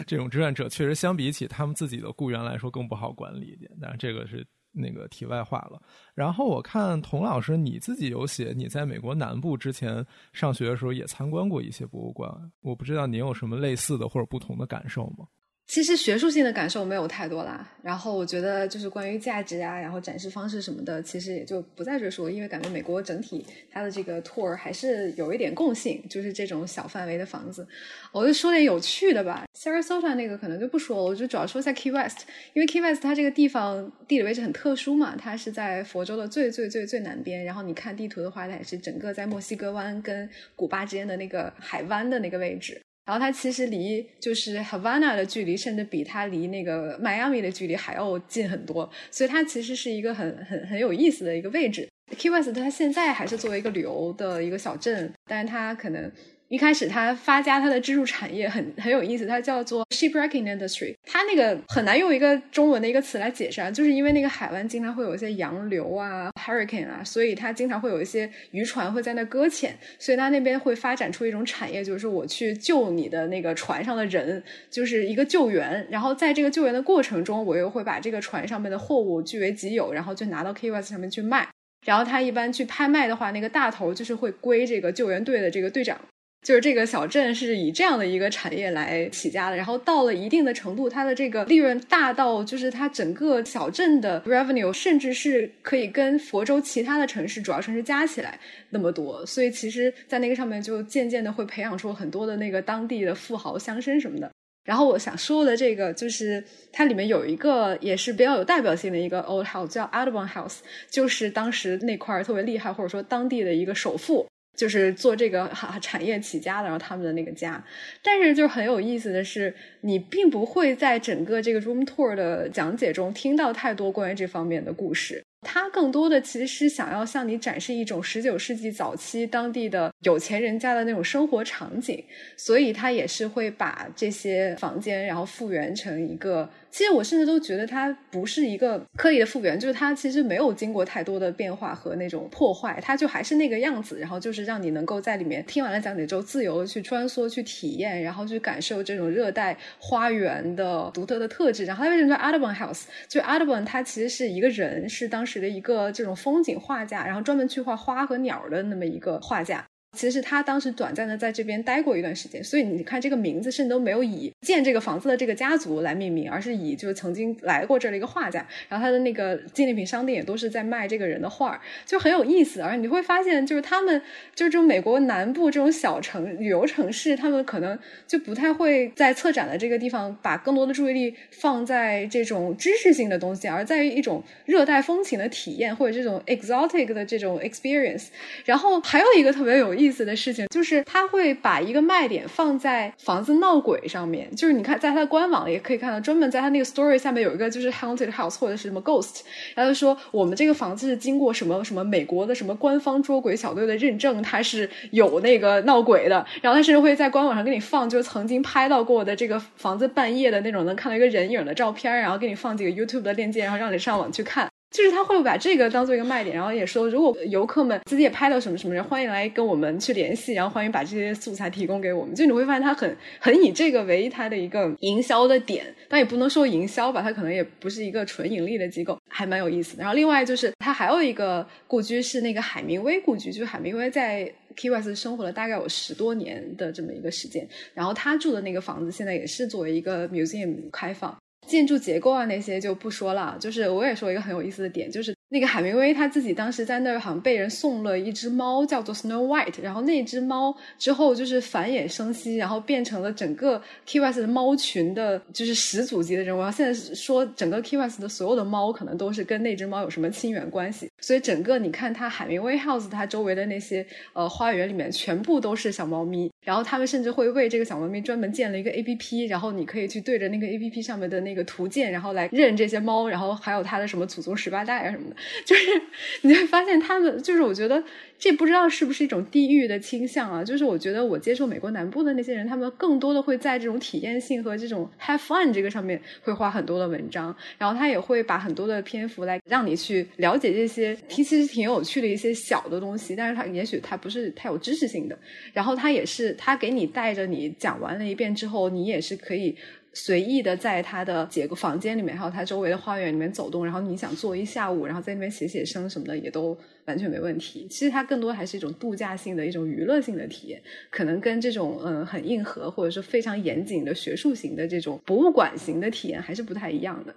[0.07, 3.69] 这种志愿者，确实相比起他们自己的雇员来说，更不好管理一点。
[3.81, 5.81] 但是这个是那个题外话了。
[6.15, 12.31] 然后我看童老师你自己有写，你在美国南部之前上学的时候也参观过一些博物馆，
[12.61, 15.27] 我不知道您有什么类似的或者不同的感受吗？
[15.65, 27.65] 其实学术性的感受没有太多啦，然后我觉得就是关于价值啊，然后展示方式什么的，其实也就不再赘述，因为感觉美国整体它的这个 tour 还是有一点共性，就是这种小范围的房子。
[28.11, 42.80] 我就说点有趣的吧，Sarasota 那个可能就不说了，我就主要说一下 Key West，因为 Key West 它这个地方地理位置很特殊嘛，它是在佛州的最最最最南边，然后你看地图的话，它也是整个在墨西哥湾跟古巴之间的那个海湾的那个位置。
[43.05, 51.88] 然后它其实离就是 Havana 的距离，甚至比它离那个 Miami 的距离还要近很多，所以它其实是一个很很很有意思的一个位置。
[52.17, 56.11] Key West 它现在还是作为一个旅游的一个小镇，但是它可能。
[56.53, 60.93] 一开始他发家他的支柱产业很很有意思，它叫做 shipwrecking industry。
[61.03, 75.88] 它那个很难用一个中文的一个词来解释啊，就是因为那个海湾经常会有一些洋流啊、hurricane 啊，所以它经常会有一些渔船会在那搁浅，所以它那边会发展出一种产业，就是我去救你的那个船上的人，就是一个救援。
[75.89, 81.47] 然后在这个救援的过程中，我又会把这个船上面的货物据为己有，然后就拿到 Key West 上面去卖。
[81.84, 85.99] 然后他一般去拍卖的话，那个大头就是会归这个救援队的这个队长。
[86.43, 98.37] 就是这个小镇是以这样的一个产业来起家的，然后到了一定的程度，它的这个利润大到就是它整个小镇的 revenue，甚至是可以跟佛州其他的城市主要城市加起来
[98.69, 104.29] 那么多，所以其实，在那个上面就渐渐的会培养出很多的那个当地的富豪乡绅什么的。
[104.65, 110.59] 然后我想说的这个，就是它里面有一个也是比较有代表性的一个 old house，叫 Audubon House，
[110.89, 114.25] 就是当时那块特别厉害，或者说当地的一个首富。
[114.55, 117.63] 就是做这个哈产业起家的，然后他们的那个家，
[118.03, 125.23] 但是就很有意思的是，你并不会在整个这个 room tour 的讲解中听到太多关于这方面的故事。
[125.45, 132.01] 他更多的其实是想要向你展示一种十九世纪早期当地的有钱人家的那种生活场景，
[132.38, 136.49] 所以他也是会把这些房间然后复原成一个。
[136.73, 143.99] 其实我甚至都觉得它不是一个刻意的复原，就是它其实没有经过太多的变化和那种破坏，它就还是那个样子。
[143.99, 151.63] 然后就是让你能够在里面听完了讲解之后，自由的去穿梭、去体验，然后去感受这种热带花园的独特的特质。
[151.63, 152.85] 然后它为什么叫 Audubon House？
[153.07, 159.63] 就 Audubon 他其实是一个人，是当时的一个这种风景画家，然后专门去画花和鸟的那么一个画家。
[159.93, 168.45] 其实他当时短暂的在这边待过一段时间，所以你看这个名字甚至都没有以建这个房子的这个家族来命名，而是以就是曾经来过这儿的一个画家。
[168.67, 172.59] 然后他的那个纪念品商店也都是在卖这个人的画，就很有意思。
[172.59, 174.01] 而你会发现，就是他们
[174.33, 188.07] 就是这种美国南部这种小城旅游城市，他们可能就不太会在策展的这个地方把更多的注意力放在这种知识性的东西，而在于一种热带风情的体验或者这种 exotic 的这种 experience。
[188.43, 189.82] 然后还有一个特别有意。
[189.84, 194.34] 意思的事情就是，他会把一个卖点放在房子闹鬼上面。
[194.35, 199.22] 就是你看，在他的官网也可以看到，专门在他那个 story 下面有一个就是 haunted house 或者是什么 ghost，
[199.55, 206.26] 然后说我们这个房子是经过什么什么美国的什么官方捉鬼小队的认证，它是有那个闹鬼的。
[206.41, 214.52] 然后他甚至会在官网上给你放，就是曾经拍到过的这个房子半夜的那种能看到一个人影的照片，然后给你放几个 YouTube 的链接，然后让你上网去看。
[214.73, 222.15] 就是他会把这个当做一个卖点，然后也说，如果游客们自己也拍到什么什么人，欢迎来跟我们去联系，然后欢迎把这些素材提供给我们。
[222.15, 229.81] 就你会发现，他很很以这个为他的一个营销的点，但也不能说营销吧，他可能也不是一个纯盈利的机构，还蛮有意思的。
[229.81, 241.15] 然后另外就是他还有一个故居是那个海明威故居，就是海明威在 Key West 生活了大概有十多年的这么一个时间，然后他住的那个房子现在也是作为一个 museum 开放。
[241.45, 256.39] 建筑结构啊那些就不说了，就是我也说一个很有意思的点，就是那个海明威他自己当时在那儿好像被人送了一只猫，叫做 Snow White，然后那只猫之后就是繁衍生息，然后变成了整个 Key West 的猫群的，就是始祖级的人物。
[256.39, 263.84] 然后现在说整个 Key West 的所有的猫可能都是跟那只猫有什么亲缘关系，所以整个你看它海明威 House 它周围的那些
[264.14, 266.30] 呃花园里面全部都是小猫咪。
[266.43, 275.81] 然后他们甚至会为这个小猫咪专门建了一个 A P P，然后你可以去对着那个 A P P 上面的那个图鉴，然后来认这些猫，然后还有它的什么祖宗十八代啊什么的，就是
[276.21, 277.83] 你会发现他们，就是我觉得
[278.17, 295.17] 这不知道是不是一种地域的倾向啊，就是我觉得我接触美国南部的那些人，他们更多的会在这种体验性和这种 have fun 这个上面会花很多的文章，然后他也会把很多的篇幅来让你去了解这些其实挺有趣的一些小的东西，但是它也许它不是太有知识性的，
[295.53, 296.33] 然后它也是。
[296.35, 299.55] 他给你带着你讲完了一遍之后，你也是可以
[299.95, 306.57] 随意的在他的几个房间里面，还有他周围的花园里面走动，然后你想坐一下午，然后在那边写写生什么的，也都
[306.87, 307.67] 完全没问题。
[307.69, 310.59] 其实它更多还是一种度假性的一种娱乐性的体验，
[310.89, 317.13] 可能跟这种嗯很硬核或者是非常严谨的学术型的这种博物馆型的体验还是不太一样的。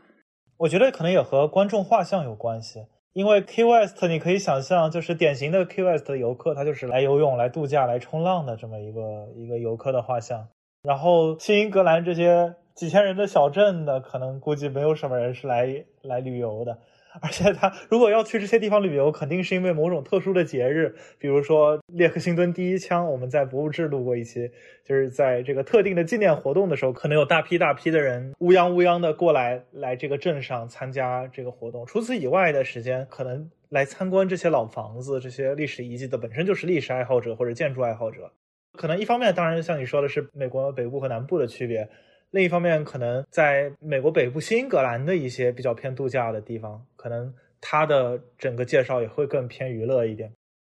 [0.58, 2.80] 我觉得可能也和观众画像有关系，
[3.14, 9.00] 因为 Key West 你可以想象，就是典型的 Key West 的游客，他就是来游泳、来度假、来冲浪的这么一个
[9.34, 10.46] 一个游客的画像。
[10.82, 12.54] 然后新英格兰这些。
[12.76, 16.78] 几千人的小镇的，可能估计没有什么人是来来旅游的，
[17.22, 24.50] 而且他如果要去这些地方旅游，肯定是因为某种特殊的节日，比如说列克星敦第一枪，我们在博物志录过一期，
[24.84, 31.86] 就是在这个特定的纪念活动的时候，可能有大批大批的人乌泱乌泱的过来来这个镇上参加这个活动。
[31.86, 38.30] 除此以外的时间，可能来参观这些老房子、这些历史遗迹的本身就是历史爱好者或者建筑爱好者。
[38.76, 41.88] 可能一方面，当然像你说的是美国北部和南部的区别。
[42.36, 47.32] 另一方面，可能在美国北部新英格兰的一些比较偏度假的地方，可能
[47.62, 50.30] 它的整个介绍也会更偏娱乐一点。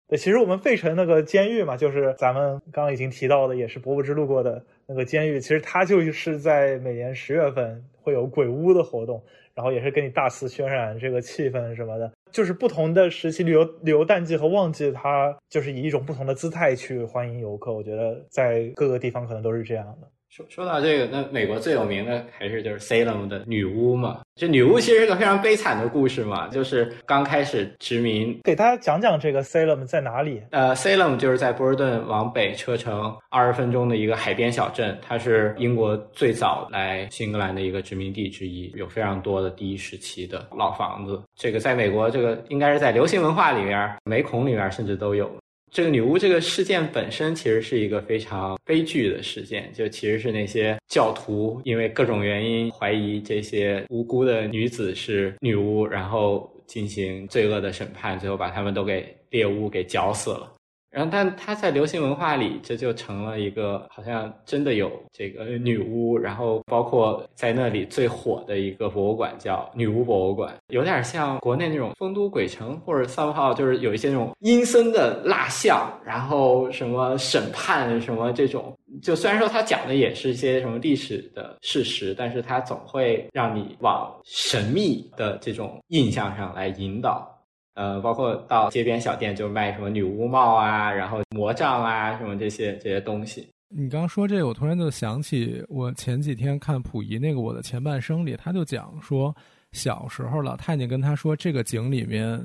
[0.09, 5.39] 对，其实我们费城那个监狱嘛，就是咱们刚刚已经提到的，也是博物之路过的那个监狱。
[5.39, 9.22] 其实它就是在每年十月份会有鬼屋的活动，
[9.55, 12.10] 然后也是给你大肆渲染这个气氛什么的。
[12.32, 17.72] 就是不同的时期旅游旅游淡季和旺季，它就是以一种不同的姿态去欢迎游客。
[17.72, 20.09] 我觉得在各个地方可能都是这样的。
[20.34, 24.22] 说说到这个，那美国最有名的还是就是 Salem 的女巫嘛。
[24.34, 30.42] 这女巫其实是个非常悲惨的故事嘛，就是刚开始殖民，给大家讲讲这个 Salem 在哪里。
[30.52, 41.20] 呃，Salem 就是在波士顿往北车程二十分钟的一个海边小镇，它是英国最早来新英格兰的一个殖民地之一，有非常多的第一时期的老房子。
[41.36, 45.30] 这个在美国，这个应该是在流行文化里面、美孔里面甚至都有。
[45.73, 60.53] 这个女巫这个事件本身其实是一个非常悲剧的事件，就其实是那些教徒因为各种原因怀疑这些无辜的女子是女巫，然后进行罪恶的审判，最后把他们都给猎巫给绞死了。
[60.93, 66.19] 然后，但他在流行文化里，这就成了一个好像真的有这个女巫。
[66.19, 78.77] 然后，包括在那里最火的一个博物馆叫女巫博物馆，有点像国内那种丰都鬼城或者三号，就是有一些那种阴森的蜡像，然后什么审判什么这种。
[79.01, 87.27] 就虽然说他讲的也是一些什么历史的事实，但是他总会让你往神秘的这种印象上来引导。
[87.74, 93.49] 呃，包括到街边小店就卖什么女巫帽啊，然后魔杖啊，什么这些这些东西。
[93.74, 99.35] 你刚说这个，我突然就想起我前几天看溥仪那个《我的前半生》里，他就讲说，
[99.73, 102.39] 小时候老太监跟他说，这个井里面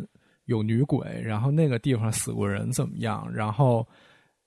[0.46, 3.30] 有女鬼，然后那个地方死过人怎么样？
[3.34, 3.86] 然后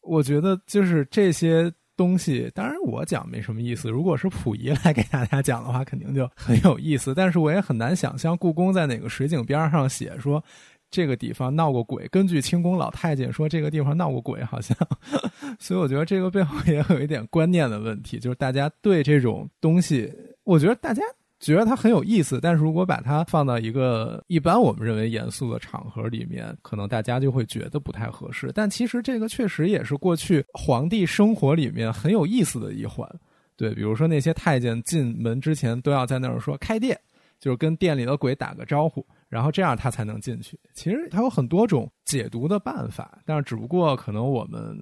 [0.01, 3.91] 我觉得就是这些东西，当然我讲没什么意思。
[3.91, 7.15] 如果是溥仪来给大家讲的话，肯定就很有意思。
[7.15, 10.43] 但是我也很难想象故宫在哪个水井边上写说。
[10.91, 14.77] 这个地方闹过鬼，根据清宫老太监说，这个地方闹过鬼，好像，
[15.59, 20.13] 所以我觉得这个背后也有一点观念的问题，就是大家对这种东西，
[20.45, 21.03] 我觉得大家
[21.39, 28.51] 觉得它很有意思，但是如果把它放到一个一般我们认为严肃的场合里面，可能大家就会觉得不太合适。
[28.55, 33.09] 但其实这个确实也是过去皇帝生活里面很有意思的一环，
[33.57, 36.99] 对，比如说那些太监进门之前都要在那儿说开店，
[37.41, 39.05] 就是跟店里的鬼打个招呼。
[39.29, 40.59] 然后这样他才能进去。
[40.75, 44.77] 其实它有很多种解读的办法，但是只不过可能我们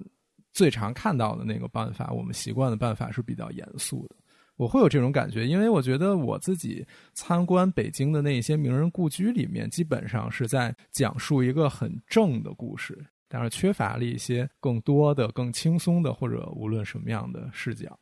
[0.51, 4.15] 最常看到的那个办法，我们习惯的办法是比较严肃的。
[4.55, 6.83] 我会有这种感觉，因为我觉得我自己
[7.13, 17.95] 参观北京的那些名人故居里面，基本上是在讲述一个很正的故事，但是缺乏了一些更多的、更轻松的或者无论什么样的视角。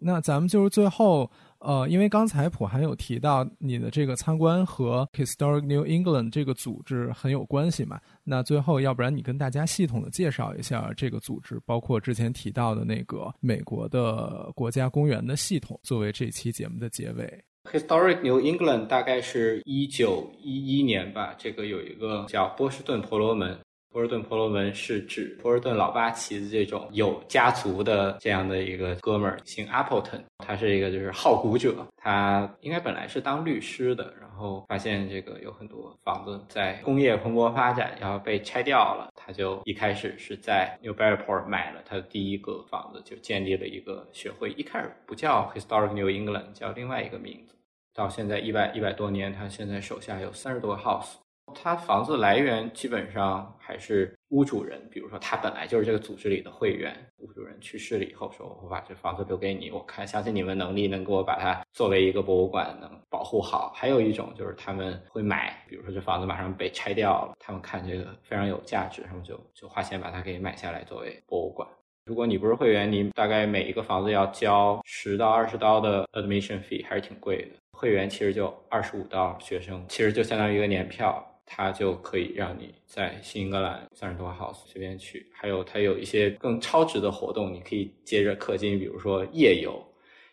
[0.00, 1.30] 那咱们就是最后。
[1.64, 8.00] 呃，因为刚才普涵有提到你的这个参观和 Historic New England 这个组织很有关系嘛？
[8.24, 17.44] 那最后，要不然你跟大家系统的介绍一下这个组织，包括之前提到的那个美国的国家公园的系统，作为这期节目的结尾。
[17.70, 23.56] Historic New England 大概是一九一一年吧，这个有一个叫波士顿婆罗门。
[23.92, 47.54] 波士顿婆罗门是指波士顿老八旗的这种有家族的这样的一个哥们儿，姓 Appleton，他是一个就是好古者，他应该本来是当律师的，然后发现这个有很多房子在工业蓬勃发展要被拆掉了，他就一开始是在 Newburyport 买了他的第一个房子，就建立了一个学会，一开始不叫 Historic New England，叫另外一个名字，
[47.92, 51.16] 到现在一百一百多年，他现在手下有三十多个 house。
[51.54, 63.72] 他房子来源基本上还是屋主人，比如说他本来就是这个组织里的会员，屋主人去世了以后，说我把这房子留给你，我看相信你们能力能给我把它作为一个博物馆能保护好。
[63.74, 71.68] 还有一种就是他们会买，比如说这房子马上被拆掉了，他们看这个非常有价值，他们就就花钱把它给买下来作为博物馆。
[72.04, 77.50] 如果你不是会员，你大概每一个房子要交十到二十刀的 admission fee，还是挺贵的。
[77.70, 81.24] 会员其实就二十五刀，学生其实就相当于一个年票。
[81.44, 89.82] 它就可以让你在新英格兰三十多个 house 随便去，还有它有一些更超值的活动，你可以接着氪金，比如说夜游，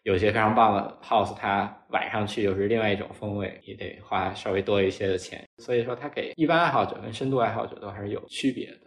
[0.04, 5.44] 有些非常棒的 house，它晚上去又是另外一种风味，也得花稍微多一些的钱。
[5.58, 8.78] 所以说，它给一般爱好者跟深度爱好者都还是有区别的。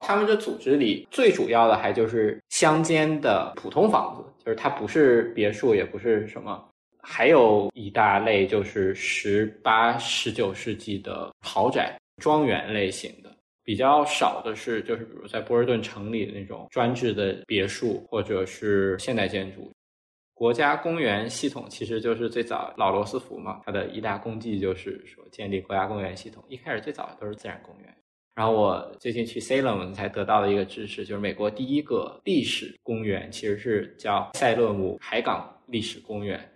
[0.00, 6.68] 他们这组织里最主要的还就是乡间的普通房子，就是它不是别墅，也不是什么。
[7.02, 19.70] 还有一大类就是十八、十九世纪的豪宅、庄园类型的，比较少的是就是比如在波尔顿城里的那种专制的别墅或者是现代建筑。
[20.34, 26.42] 国家公园系统其实就是最早老罗斯福嘛，他的一大功绩就是说建立国家公园系统。
[26.48, 27.96] 一开始最早都是自然公园，
[28.34, 36.48] 然后我最近去 Salem 才得到的一个知识，就是美国第一个历史公园其实是叫塞勒姆海港历史公园。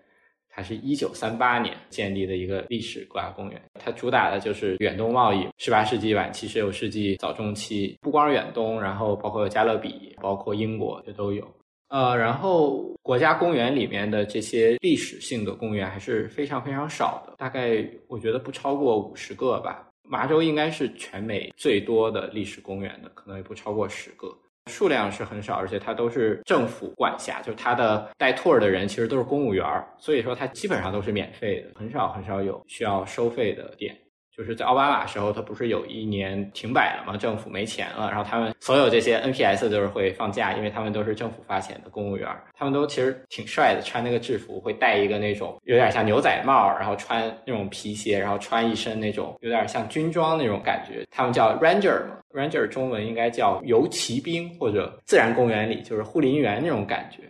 [0.56, 5.46] 它是一九三八年建立的一个历史国家公园，它主打的就是远东贸易。
[5.58, 11.46] 十八世纪晚期、十九世纪早中期，不光是远东，然后包括加勒比、包括英国，这都有。
[11.88, 19.86] 呃，然后国家公园里面的这些历史性的公园还是非常非常少的，大概我觉得不超过五十个吧。
[20.08, 24.34] 麻州应该是全美最多的历史公园的，可能也不超过十个。
[24.66, 33.97] 数量是很少，而且它都是政府管辖，就是它的带托儿的人其实都是公务员儿，所以说它基本上都是免费的，很少很少有需要收费的店。
[34.36, 37.16] 就是在奥巴马时候，他不是有一年停摆了吗？
[37.16, 51.06] 政府没钱了，然后他们所有这些 NPS 都是会放假，因为他们都是政府发钱的公务员，他们都其实挺帅的，穿那个制服，会戴一个那种有点像牛仔帽，然后穿那种皮鞋，然后穿一身那种有点像军装那种感觉。
[51.10, 57.22] 他们叫 Ranger 嘛，Ranger 中文应该叫游骑兵或者自然公园里就是护林员那种感觉。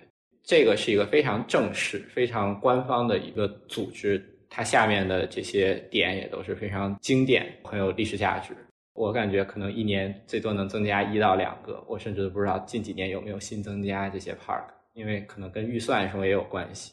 [0.43, 4.21] 这个是一个非常正式、非常官方的一个组织。
[4.49, 8.57] 它下面的这些点也都是非常经典，很有历史价值。
[8.95, 14.65] 我感觉可能一年最多能增加一到两个，我甚至都不知道近几年有没有新增加这些 park，
[14.95, 16.93] 因为可能跟预算什么也有关系。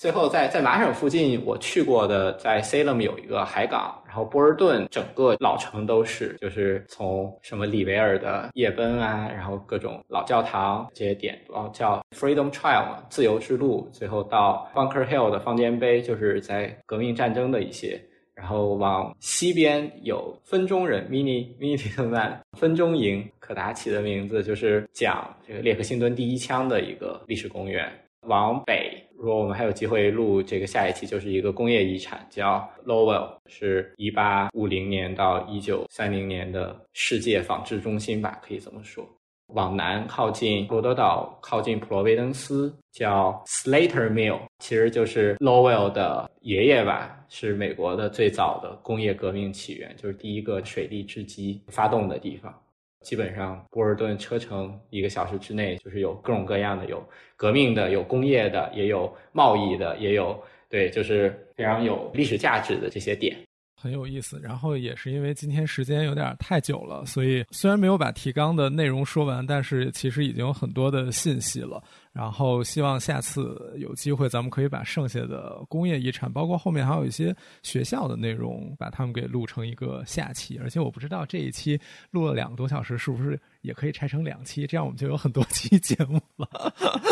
[0.00, 18.00] 最后，在在麻省附近，我去过的，在 Salem 有一个海港，然后波尔顿整个老城都是，就是从什么里维尔的夜奔啊，然后各种老教堂这些点，然后叫 Freedom Trail 嘛，自由之路，最后到 Bunker Hill 的方尖碑，就是在革命战争的一些，
[18.34, 27.86] 然后往西边有分中人，mini，miniteman 分中营，可达起的名字就是讲这个列克星敦第一枪的一个历史公园。
[28.26, 39.06] 往北，如果我们还有机会录这个下一期，就是一个工业遗产，叫 Lowell，是一八五零年到一九三零年的世界纺织中心吧，可以这么说。
[39.48, 52.58] 往南靠近罗德岛，靠近普罗维登斯，叫 Slater Mill，其实就是 Lowell 的爷爷吧，是美国的最早的工业革命起源，就是第一个水力制机发动的地方。
[53.00, 57.02] 基本上，波尔顿车程一个小时之内，就是有各种各样的，有
[57.34, 63.36] 革命的，有工业的，也有贸易的，也有对，就是非常有历史价值的这些点。
[63.74, 71.82] 很有意思，然后也是因为今天时间有点太久了，所以虽然没有把提纲的内容说完，但是其实已经有很多的信息了。
[72.12, 80.58] 然后希望下次有机会，咱们可以把剩下的工业遗产，包括后面还有一些学校的内容，把它们给录成一个下期。
[80.58, 81.80] 而且我不知道这一期
[82.10, 84.66] 录了两个多小时，是不是也可以拆成两期？
[84.66, 86.48] 这样我们就有很多期节目了。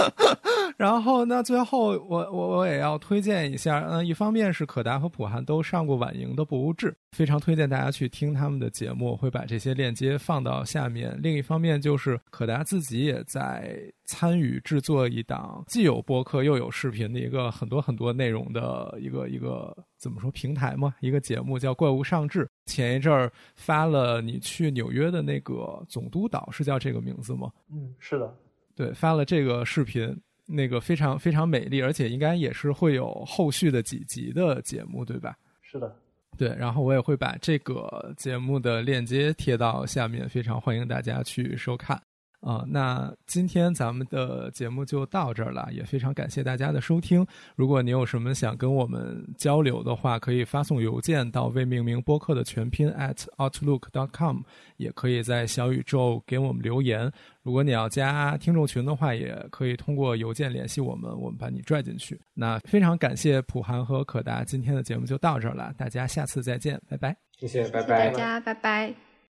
[0.77, 11.19] 然后，那最后我我我也要推荐一下，嗯，一方面是可达和普汉都上过晚莹的博物志，非常推荐大家去听他们的节目，会把这些链接放到下面。
[11.21, 13.77] 另一方面就是可达自己也在
[14.09, 22.45] 参与制作一档既有播客又有视频的一个很多很多内容的一个一个怎么说平台嘛，一个节目叫《怪物上志》。
[22.65, 27.53] 前一阵儿发了你去纽约的那个总督岛，是叫这个名字吗？
[27.71, 28.35] 嗯，是的，
[28.75, 30.19] 对，发了这个视频。
[30.51, 35.37] 那个非常非常美丽，而且应该也是会有后续的几集的节目，对吧？
[35.61, 35.95] 是的，
[36.39, 36.49] 对。
[36.57, 42.01] 然后我也会把这个节目的链接贴到下面，非常欢迎大家去收看。
[42.41, 47.27] 啊，那今天咱们的节目就到这儿了，也非常感谢大家的收听。
[47.57, 54.39] 如果你有什么想跟我们交流的话，可以发送邮件到未命名播客的全拼 at outlook.com，
[54.77, 57.11] 也可以在小宇宙给我们留言。
[57.43, 62.21] 如果你要加听众群的话，也可以通过邮件联系我们，我们把你拽进去。
[62.35, 67.17] 那非常感谢普涵和可达，今天的节目就到这儿了，大家下次再见，拜拜。
[67.37, 68.11] 谢谢，拜拜。
[68.11, 69.08] 大家拜拜。